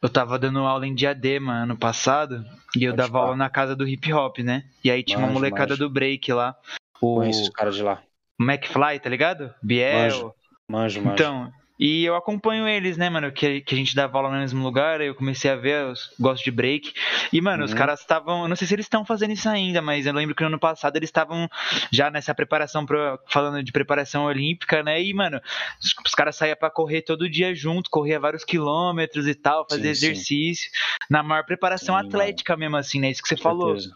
[0.00, 2.44] eu tava dando aula em Diadema ano passado
[2.76, 3.24] e eu Pode dava falar.
[3.24, 4.64] aula na casa do hip hop, né?
[4.84, 5.80] E aí tinha manjo, uma molecada manjo.
[5.80, 6.54] do break lá.
[7.00, 7.16] O...
[7.16, 8.00] Conheço os caras de lá.
[8.40, 9.52] McFly, tá ligado?
[9.62, 10.02] Biel.
[10.02, 10.34] Manjo,
[10.68, 11.00] manjo.
[11.02, 11.14] manjo.
[11.14, 13.30] Então, e eu acompanho eles, né, mano?
[13.30, 16.44] Que, que a gente dava aula no mesmo lugar, eu comecei a ver, eu gosto
[16.44, 16.92] de break.
[17.32, 17.66] E, mano, uhum.
[17.66, 18.48] os caras estavam.
[18.48, 20.96] Não sei se eles estão fazendo isso ainda, mas eu lembro que no ano passado
[20.96, 21.48] eles estavam
[21.92, 25.02] já nessa preparação, pra, falando de preparação olímpica, né?
[25.02, 25.40] E, mano,
[25.82, 29.82] os, os caras saíam pra correr todo dia junto, corria vários quilômetros e tal, fazer
[29.82, 30.70] sim, exercício.
[30.70, 31.06] Sim.
[31.10, 32.60] Na maior preparação sim, atlética mano.
[32.60, 33.10] mesmo, assim, né?
[33.10, 33.78] Isso que você Com falou.
[33.78, 33.94] Certeza.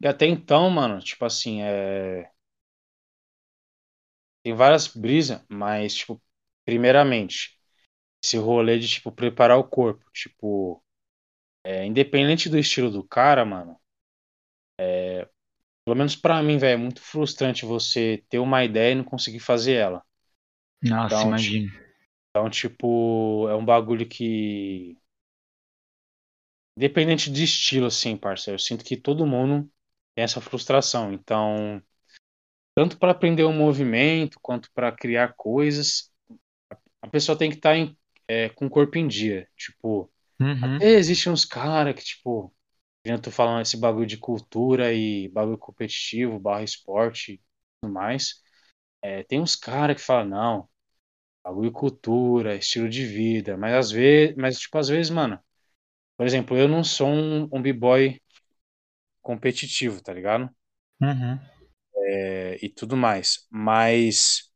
[0.00, 2.30] E até então, mano, tipo assim, é.
[4.42, 6.22] Tem várias brisas, mas, tipo,
[6.66, 7.58] primeiramente,
[8.24, 10.04] esse rolê de, tipo, preparar o corpo.
[10.12, 10.82] Tipo,
[11.64, 13.80] é, independente do estilo do cara, mano,
[14.78, 15.28] é,
[15.84, 19.40] pelo menos pra mim, velho, é muito frustrante você ter uma ideia e não conseguir
[19.40, 20.02] fazer ela.
[20.82, 21.70] Nossa, Então, imagino.
[22.30, 24.96] Então, tipo, é um bagulho que.
[26.76, 29.70] Independente de estilo, assim, parceiro, eu sinto que todo mundo
[30.14, 31.12] tem essa frustração.
[31.12, 31.82] Então,
[32.74, 36.12] tanto para aprender um movimento quanto para criar coisas,
[37.06, 37.74] a pessoa tem que estar
[38.28, 39.48] é, com o corpo em dia.
[39.56, 40.80] Tipo, Uhum.
[40.80, 42.54] até existem uns caras que, tipo,
[43.22, 47.42] tô falando esse bagulho de cultura e bagulho competitivo, barra esporte e
[47.80, 48.42] tudo mais.
[49.02, 50.68] É, tem uns caras que falam, não,
[51.44, 55.40] bagulho cultura, estilo de vida, mas às vezes, mas tipo, às vezes, mano,
[56.16, 58.20] por exemplo, eu não sou um, um b-boy
[59.22, 60.50] competitivo, tá ligado?
[61.00, 61.40] Uhum.
[61.94, 64.50] É, e tudo mais, mas,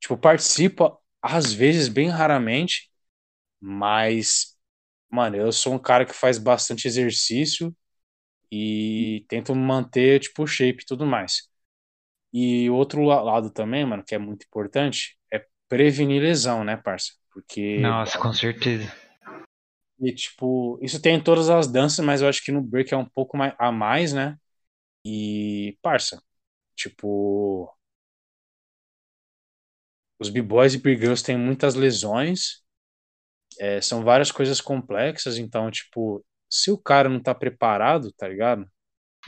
[0.00, 2.90] tipo, participo às vezes, bem raramente,
[3.60, 4.56] mas,
[5.10, 7.76] mano, eu sou um cara que faz bastante exercício
[8.52, 11.48] e tento manter, tipo, o shape e tudo mais.
[12.32, 17.12] E outro la- lado também, mano, que é muito importante, é prevenir lesão, né, parça?
[17.32, 18.90] Porque Nossa, com certeza.
[20.00, 22.96] E, tipo, isso tem em todas as danças, mas eu acho que no break é
[22.96, 24.36] um pouco mais, a mais, né?
[25.04, 26.22] E, parça,
[26.76, 27.70] tipo,
[30.18, 32.62] os b-boys e b-girls têm muitas lesões,
[33.60, 38.66] é, são várias coisas complexas, então, tipo, se o cara não tá preparado, tá ligado?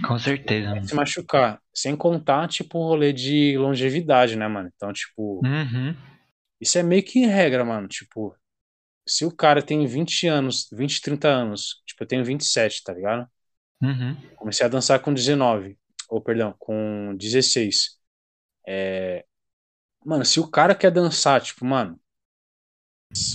[0.07, 0.71] Com certeza.
[0.71, 1.61] Vai se machucar.
[1.75, 4.71] Sem contar, tipo, o rolê de longevidade, né, mano?
[4.75, 5.95] Então, tipo, Uhum.
[6.61, 7.89] isso é meio que regra, mano.
[7.89, 8.37] Tipo,
[9.07, 13.29] se o cara tem 20 anos, 20, 30 anos, tipo, eu tenho 27, tá ligado?
[13.83, 14.17] Uhum.
[14.37, 15.79] Comecei a dançar com 19,
[16.09, 17.99] ou perdão, com 16.
[18.67, 19.25] É...
[20.07, 21.99] Mano, se o cara quer dançar, tipo, mano,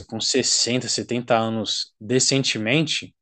[0.08, 3.14] com 60, 70 anos decentemente,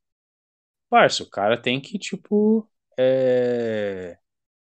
[0.88, 4.20] parça, o cara tem que, tipo, é...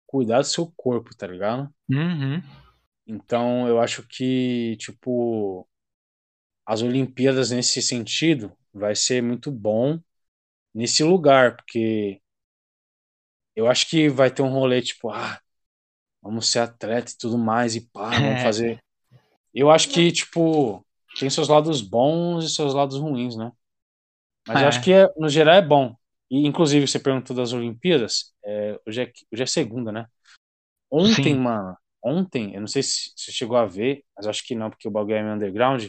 [0.08, 1.70] cuidar do seu corpo, tá ligado?
[1.90, 2.42] Uhum.
[3.06, 5.68] Então, eu acho que, tipo,
[6.66, 10.00] as Olimpíadas nesse sentido vai ser muito bom
[10.74, 12.22] nesse lugar, porque
[13.54, 15.42] eu acho que vai ter um rolê, tipo, ah,
[16.22, 18.44] vamos ser atleta e tudo mais, e pá, vamos É.
[18.44, 18.80] fazer.
[19.54, 20.86] Eu acho que, tipo,
[21.20, 23.52] tem seus lados bons e seus lados ruins, né?
[24.48, 24.68] Mas eu É.
[24.70, 25.96] acho que, é- no geral, é bom.
[26.30, 30.06] E, inclusive, você perguntou das Olimpíadas, é, hoje, é, hoje é segunda, né?
[30.90, 31.40] Ontem, Sim.
[31.40, 34.70] mano, ontem, eu não sei se você chegou a ver, mas eu acho que não,
[34.70, 35.88] porque o bagulho é meio underground.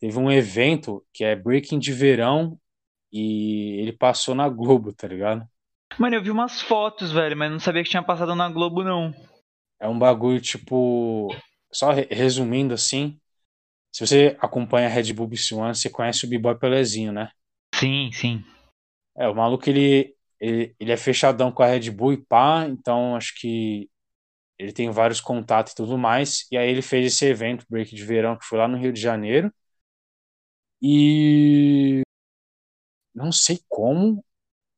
[0.00, 2.58] Teve um evento que é Breaking de Verão
[3.12, 5.46] e ele passou na Globo, tá ligado?
[5.96, 9.14] Mano, eu vi umas fotos, velho, mas não sabia que tinha passado na Globo, não.
[9.80, 11.28] É um bagulho, tipo.
[11.72, 13.20] Só re- resumindo assim.
[13.92, 17.30] Se você acompanha a Red Bull BC One, você conhece o B-Boy Pelezinho, né?
[17.74, 18.44] Sim, sim.
[19.16, 23.16] É, o maluco ele, ele, ele é fechadão com a Red Bull e pá, então
[23.16, 23.90] acho que
[24.58, 26.46] ele tem vários contatos e tudo mais.
[26.52, 29.00] E aí ele fez esse evento, Break de Verão, que foi lá no Rio de
[29.00, 29.52] Janeiro.
[30.80, 32.02] E
[33.14, 34.24] não sei como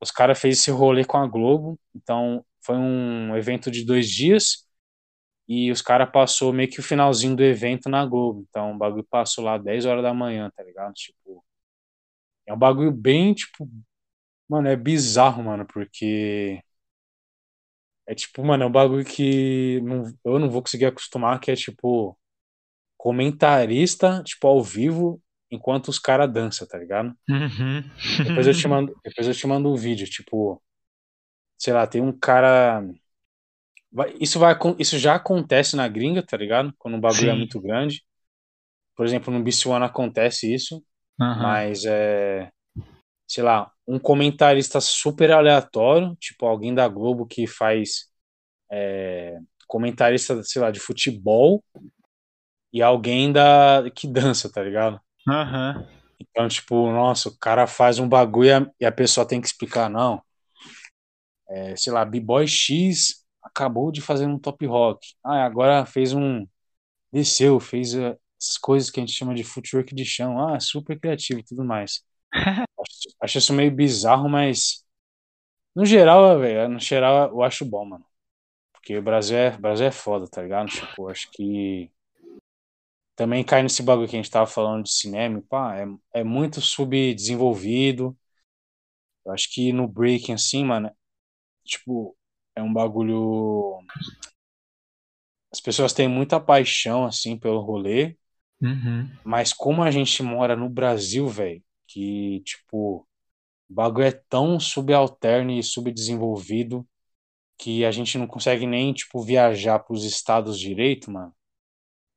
[0.00, 1.78] os caras fez esse rolê com a Globo.
[1.94, 4.66] Então foi um evento de dois dias
[5.48, 8.46] e os caras passou meio que o finalzinho do evento na Globo.
[8.50, 10.92] Então o bagulho passou lá 10 horas da manhã, tá ligado?
[10.94, 11.44] Tipo,
[12.46, 13.68] é um bagulho bem, tipo,
[14.48, 16.62] mano, é bizarro, mano, porque
[18.06, 21.56] é tipo, mano, é um bagulho que não- eu não vou conseguir acostumar, que é
[21.56, 22.18] tipo
[22.98, 27.14] comentarista, tipo, ao vivo, enquanto os caras dançam, tá ligado?
[27.28, 27.82] Uhum.
[28.22, 30.62] Depois eu te mando, depois eu te mando um vídeo, tipo,
[31.58, 32.82] sei lá, tem um cara.
[33.92, 36.72] vai- Isso, vai, isso já acontece na gringa, tá ligado?
[36.78, 37.34] Quando o bagulho é Sim.
[37.34, 38.02] muito grande.
[38.96, 40.84] Por exemplo, no BC One acontece isso,
[41.20, 41.62] Aham.
[41.62, 42.50] mas é.
[43.28, 48.10] Sei lá, um comentarista super aleatório, tipo alguém da Globo que faz.
[48.72, 49.38] é,
[49.68, 51.64] comentarista, sei lá, de futebol
[52.72, 55.00] e alguém da que dança, tá ligado?
[55.28, 55.86] Aham.
[56.18, 60.22] Então, tipo, nossa, o cara faz um bagulho e a- pessoa tem que explicar, não.
[61.48, 65.14] É, sei lá, B-Boy X acabou de fazer um top rock.
[65.24, 66.46] Ah, agora fez um.
[67.12, 70.38] Desceu, fez eh, essas coisas que a gente chama de footwork de chão.
[70.48, 72.02] Ah, super criativo e tudo mais.
[72.80, 74.84] Acho, acho isso meio bizarro, mas.
[75.74, 78.04] No geral, velho, no geral eu acho bom, mano.
[78.72, 80.68] Porque o Brasil é, o Brasil é foda, tá ligado?
[80.70, 81.90] Tipo, acho que.
[83.20, 86.58] Também cai nesse bagulho que a gente tava falando de cinema, pá, é, é muito
[86.58, 88.16] subdesenvolvido.
[89.24, 90.90] Eu acho que no breaking, assim, mano,
[91.64, 92.16] tipo,
[92.56, 93.80] é um bagulho.
[95.52, 98.16] As pessoas têm muita paixão, assim, pelo rolê,
[98.62, 99.10] Uhum.
[99.24, 103.06] mas como a gente mora no Brasil, velho, que, tipo,
[103.70, 106.86] o bagulho é tão subalterno e subdesenvolvido
[107.58, 111.34] que a gente não consegue nem, tipo, viajar pros estados direito, mano.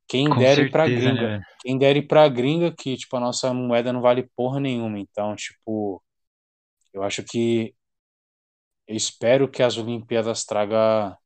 [0.08, 1.38] Quem Com dera ir pra gringa.
[1.38, 1.42] né?
[1.60, 4.98] Quem dera ir pra gringa, que, tipo, a nossa moeda não vale porra nenhuma.
[4.98, 6.02] Então, tipo,
[6.92, 7.74] eu acho que.
[8.86, 11.16] Eu espero que as Olimpíadas traga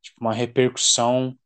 [0.00, 1.36] tipo, uma repercussão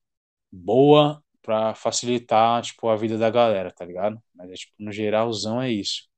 [0.53, 4.21] boa pra facilitar, tipo, a vida da galera, tá ligado?
[4.35, 6.09] Mas, é, tipo, no geralzão é isso.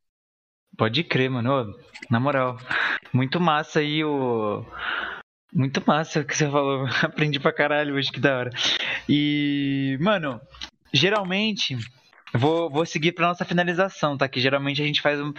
[0.76, 1.72] Pode crer, mano.
[2.10, 2.56] Na moral,
[3.12, 4.64] muito massa aí o.
[5.52, 6.86] Muito massa o que você falou.
[7.04, 8.50] Aprendi pra caralho hoje, que da hora.
[9.08, 10.40] E, mano,
[10.92, 11.76] geralmente.
[12.34, 14.26] Vou, vou seguir pra nossa finalização, tá?
[14.26, 15.34] Que geralmente a gente faz, um,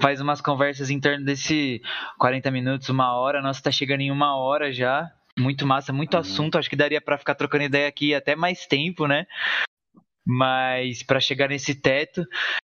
[0.00, 1.82] faz umas conversas em torno desse
[2.18, 3.42] 40 minutos, uma hora.
[3.42, 5.10] Nossa, tá chegando em uma hora já.
[5.36, 6.20] Muito massa, muito Uhum.
[6.20, 6.56] assunto.
[6.56, 9.26] Acho que daria pra ficar trocando ideia aqui até mais tempo, né?
[10.24, 12.24] Mas pra chegar nesse teto,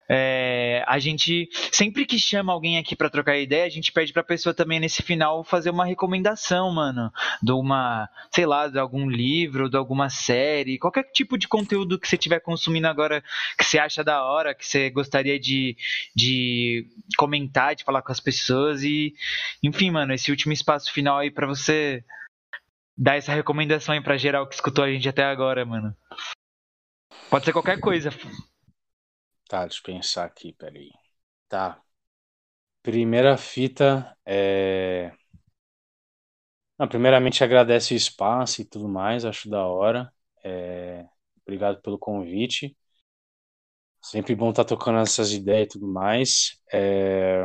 [0.09, 4.23] é, a gente sempre que chama alguém aqui pra trocar ideia, a gente pede pra
[4.23, 7.11] pessoa também nesse final fazer uma recomendação, mano,
[7.43, 12.09] de uma, sei lá, de algum livro, de alguma série, qualquer tipo de conteúdo que
[12.09, 13.23] você estiver consumindo agora
[13.57, 15.77] que você acha da hora, que você gostaria de,
[16.15, 16.87] de
[17.17, 19.15] comentar, de falar com as pessoas e,
[19.63, 22.05] enfim, mano, esse último espaço final aí pra você
[22.97, 25.97] dar essa recomendação aí pra geral que escutou a gente até agora, mano.
[27.31, 28.11] Pode ser qualquer coisa.
[29.53, 30.91] Tá, deixa eu pensar aqui, peraí.
[31.49, 31.83] Tá.
[32.83, 35.13] Primeira fita é.
[36.79, 40.13] Não, primeiramente agradece o espaço e tudo mais, acho da hora.
[40.45, 41.07] É,
[41.45, 42.77] Obrigado pelo convite.
[44.03, 46.61] Sempre bom estar tocando essas ideias e tudo mais.
[46.73, 47.43] É,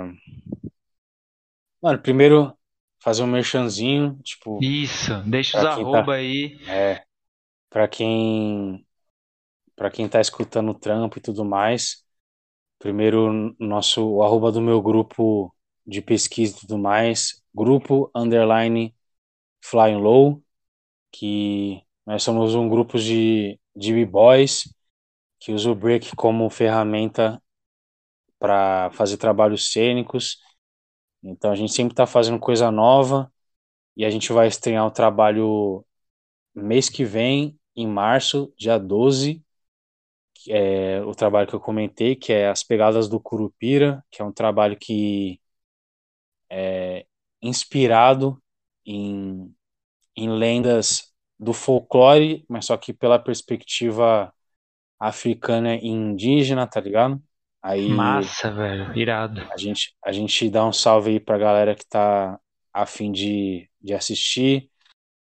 [1.82, 2.58] Mano, primeiro
[3.00, 6.60] fazer um merchanzinho, tipo, Isso, deixa os Pra tá- arroba aí.
[6.68, 7.04] é,
[7.70, 8.87] para quem
[9.78, 12.06] para quem tá escutando o trampo e tudo mais.
[12.80, 15.56] Primeiro nosso o arroba do meu grupo
[15.88, 18.96] de pesquisa e tudo mais, grupo underline
[19.64, 20.44] Flying Low,
[21.12, 24.74] que nós somos um grupo de de b-boys
[25.40, 27.42] que usa o break como ferramenta
[28.40, 30.40] para fazer trabalhos cênicos.
[31.24, 33.32] Então a gente sempre está fazendo coisa nova
[33.96, 35.86] e a gente vai estrear o trabalho
[36.56, 39.47] mês que vem, em março, dia 12, que
[40.50, 44.32] é o trabalho que eu comentei, que é As Pegadas do Curupira, que é um
[44.32, 45.40] trabalho que
[46.50, 47.06] é
[47.42, 48.42] inspirado
[48.86, 49.54] em,
[50.16, 54.34] em lendas do folclore, mas só que pela perspectiva
[55.00, 57.22] africana e indígena, tá ligado?
[57.62, 58.98] Aí Massa, velho.
[58.98, 59.42] Irado.
[59.52, 62.40] a gente, a gente dá um salve aí pra galera que tá
[62.74, 64.70] a fim de, de assistir.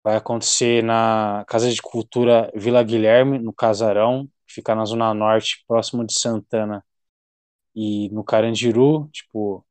[0.02, 5.64] Vai acontecer na Casa de Cultura Vila Guilherme, no Casarão, que fica na Zona Norte,
[5.66, 6.84] próximo de Santana
[7.74, 9.66] e no Carandiru, tipo,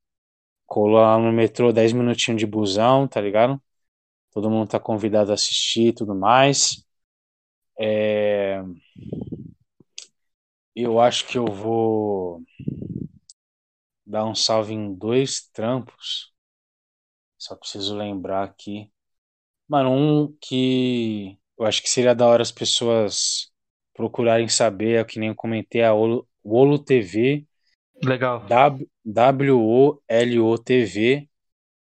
[0.76, 3.62] lá no metrô 10 minutinhos de busão, tá ligado?
[4.32, 6.86] Todo mundo tá convidado a assistir e tudo mais.
[7.80, 8.64] É...
[10.76, 12.44] Eu acho que eu vou
[14.06, 16.32] dar um salve em dois trampos.
[17.38, 18.92] Só preciso lembrar aqui.
[19.68, 23.51] Mano, um que eu acho que seria da hora as pessoas
[23.94, 27.46] procurarem saber, é que nem eu comentei, a Olo, Olo TV,
[28.04, 28.44] Legal.
[28.48, 31.30] W- W-O-L-O-TV,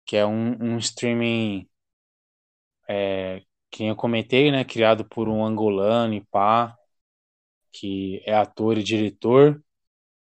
[0.06, 1.68] que é um, um streaming
[2.88, 4.64] é, que nem eu comentei, né?
[4.64, 6.76] Criado por um angolano e pá,
[7.72, 9.62] que é ator e diretor.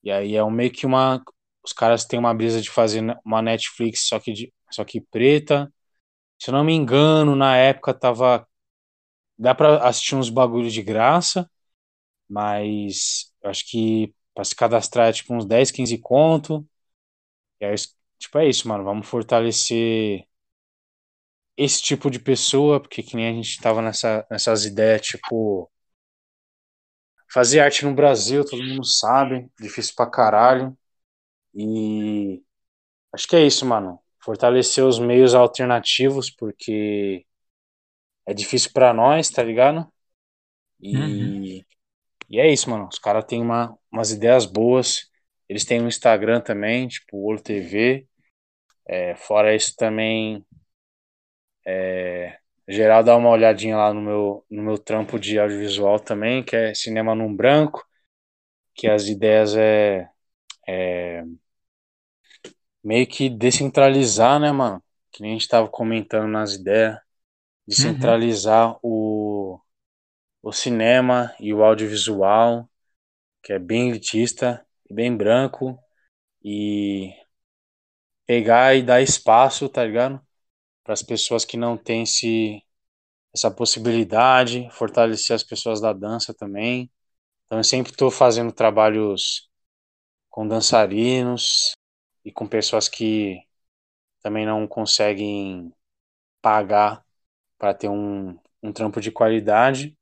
[0.03, 1.23] E aí é um, meio que uma.
[1.65, 5.71] Os caras têm uma brisa de fazer uma Netflix, só que, de, só que preta.
[6.39, 8.47] Se eu não me engano, na época tava.
[9.37, 11.49] Dá pra assistir uns bagulhos de graça,
[12.29, 16.67] mas acho que pra se cadastrar é tipo uns 10, 15 conto.
[17.61, 17.75] E aí,
[18.19, 18.83] tipo, é isso, mano.
[18.83, 20.25] Vamos fortalecer
[21.57, 25.69] esse tipo de pessoa, porque que nem a gente tava nessa, nessas ideias, tipo.
[27.31, 30.77] Fazer arte no Brasil, todo mundo sabe, difícil pra caralho.
[31.55, 32.41] E
[33.13, 33.99] acho que é isso, mano.
[34.23, 37.25] Fortalecer os meios alternativos, porque
[38.25, 39.87] é difícil pra nós, tá ligado?
[40.81, 41.65] E,
[42.33, 42.87] e é isso, mano.
[42.91, 45.09] Os caras têm uma, umas ideias boas.
[45.47, 48.07] Eles têm um Instagram também, tipo Olo TV.
[48.87, 50.45] É, fora isso também,
[51.65, 56.55] é, geral dá uma olhadinha lá no meu, no meu trampo de audiovisual também, que
[56.55, 57.85] é Cinema num Branco,
[58.75, 60.09] que as ideias é,
[60.67, 61.23] é
[62.83, 64.83] meio que descentralizar, né, mano?
[65.11, 66.97] Que nem a gente tava comentando nas ideias,
[67.67, 69.59] descentralizar o,
[70.43, 72.69] o cinema e o audiovisual,
[73.43, 75.79] que é bem elitista, bem branco,
[76.43, 77.13] e
[78.25, 80.21] pegar e dar espaço, tá ligado?
[80.83, 82.63] para as pessoas que não têm esse,
[83.33, 86.91] essa possibilidade, fortalecer as pessoas da dança também.
[87.45, 89.49] Então eu sempre estou fazendo trabalhos
[90.29, 91.73] com dançarinos
[92.25, 93.39] e com pessoas que
[94.21, 95.73] também não conseguem
[96.41, 97.05] pagar
[97.57, 99.97] para ter um, um trampo de qualidade.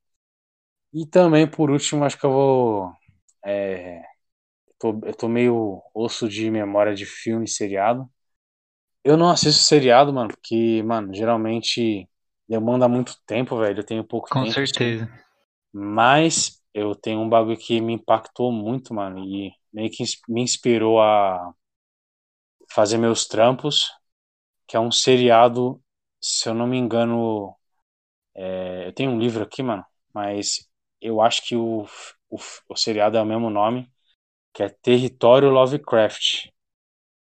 [0.94, 2.94] E também, por último, acho que eu vou.
[3.46, 4.04] É,
[4.80, 8.10] tô, eu tô meio osso de memória de filme e seriado.
[9.04, 12.10] Eu não assisto seriado, mano, porque, mano, geralmente
[12.48, 13.80] demanda muito tempo, velho.
[13.80, 14.46] Eu tenho pouco Com tempo.
[14.48, 15.04] Com certeza.
[15.06, 15.24] Assim.
[15.74, 21.02] Mas eu tenho um bagulho que me impactou muito, mano, e meio que me inspirou
[21.02, 21.54] a
[22.74, 23.90] fazer meus trampos,
[24.68, 25.82] que é um seriado,
[26.22, 27.56] se eu não me engano,
[28.36, 30.70] é, eu tenho um livro aqui, mano, mas
[31.02, 31.88] eu acho que o,
[32.30, 32.38] o,
[32.70, 33.92] o seriado é o mesmo nome,
[34.54, 36.50] que é Território Lovecraft.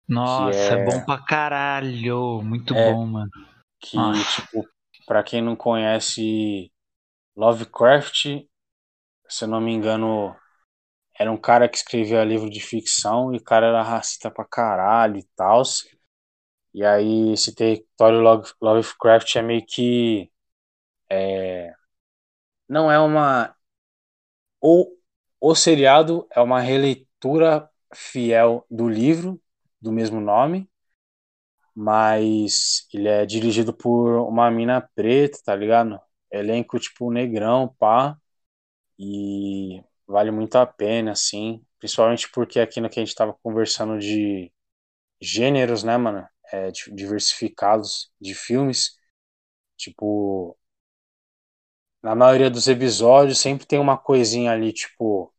[0.08, 0.82] Nossa, é...
[0.82, 0.86] é...
[0.86, 2.42] bom pra caralho.
[2.44, 2.94] Muito é...
[2.94, 3.32] bom, mano.
[3.80, 4.42] Que, Nossa.
[4.42, 4.68] tipo,
[5.06, 6.72] pra quem não conhece
[7.36, 8.46] Lovecraft,
[9.28, 10.36] se eu não me engano,
[11.18, 15.18] era um cara que escrevia livro de ficção e o cara era racista pra caralho
[15.18, 15.64] e tal.
[16.74, 18.22] E aí esse território
[18.62, 20.30] Lovecraft é meio que.
[21.10, 21.74] É,
[22.68, 23.55] não é uma.
[24.74, 24.92] O,
[25.40, 29.40] o seriado é uma releitura fiel do livro
[29.80, 30.68] do mesmo nome,
[31.76, 36.00] mas ele é dirigido por uma mina preta, tá ligado?
[36.32, 38.18] Elenco tipo negrão, pá.
[39.00, 41.64] E vale muito a pena, assim.
[41.80, 44.52] Principalmente porque aqui no que a gente tava conversando de
[45.22, 46.28] gêneros, né, mano?
[46.54, 48.98] É, diversificados de filmes.
[49.78, 50.58] Tipo,
[52.06, 55.34] na maioria dos episódios sempre tem uma coisinha ali, tipo,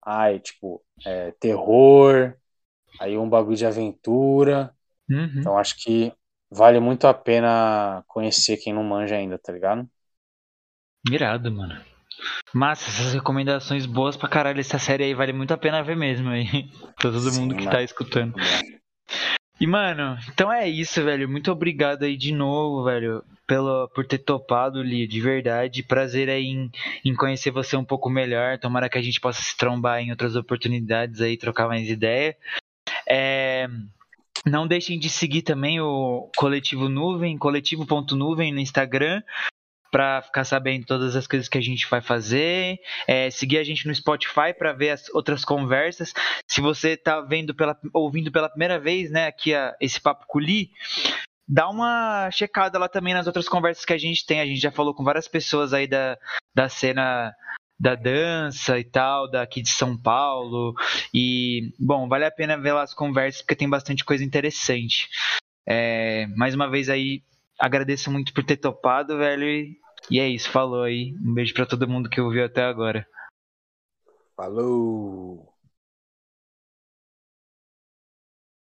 [0.00, 2.36] ai, tipo, é, terror,
[3.00, 4.72] aí um bagulho de aventura.
[5.10, 5.40] Uhum.
[5.40, 6.12] Então acho que
[6.48, 9.90] vale muito a pena conhecer quem não manja ainda, tá ligado?
[11.10, 11.84] Mirado, mano.
[12.54, 14.60] Massa, essas recomendações boas pra caralho.
[14.60, 16.46] Essa série aí vale muito a pena ver mesmo aí.
[16.94, 17.76] pra todo Sim, mundo que mano.
[17.76, 18.34] tá escutando.
[19.64, 21.26] E, mano, então é isso, velho.
[21.26, 25.82] Muito obrigado aí de novo, velho, pelo, por ter topado, Li, de verdade.
[25.82, 26.70] Prazer aí em,
[27.02, 28.58] em conhecer você um pouco melhor.
[28.58, 32.36] Tomara que a gente possa se trombar em outras oportunidades aí, trocar mais ideia.
[33.08, 33.66] É,
[34.44, 39.22] não deixem de seguir também o Coletivo Nuvem, coletivo.nuvem no Instagram
[39.94, 43.86] para ficar sabendo todas as coisas que a gente vai fazer, é, seguir a gente
[43.86, 46.12] no Spotify para ver as outras conversas.
[46.50, 50.40] Se você está vendo pela, ouvindo pela primeira vez, né, aqui a, esse papo com
[51.46, 54.40] dá uma checada lá também nas outras conversas que a gente tem.
[54.40, 56.18] A gente já falou com várias pessoas aí da,
[56.52, 57.32] da cena
[57.78, 60.74] da dança e tal, daqui de São Paulo.
[61.14, 65.08] E, bom, vale a pena ver lá as conversas porque tem bastante coisa interessante.
[65.64, 67.22] É, mais uma vez aí,
[67.60, 69.83] agradeço muito por ter topado, velho.
[70.10, 71.14] E é isso, falou aí.
[71.22, 73.06] Um beijo para todo mundo que ouviu até agora.
[74.36, 75.53] Falou!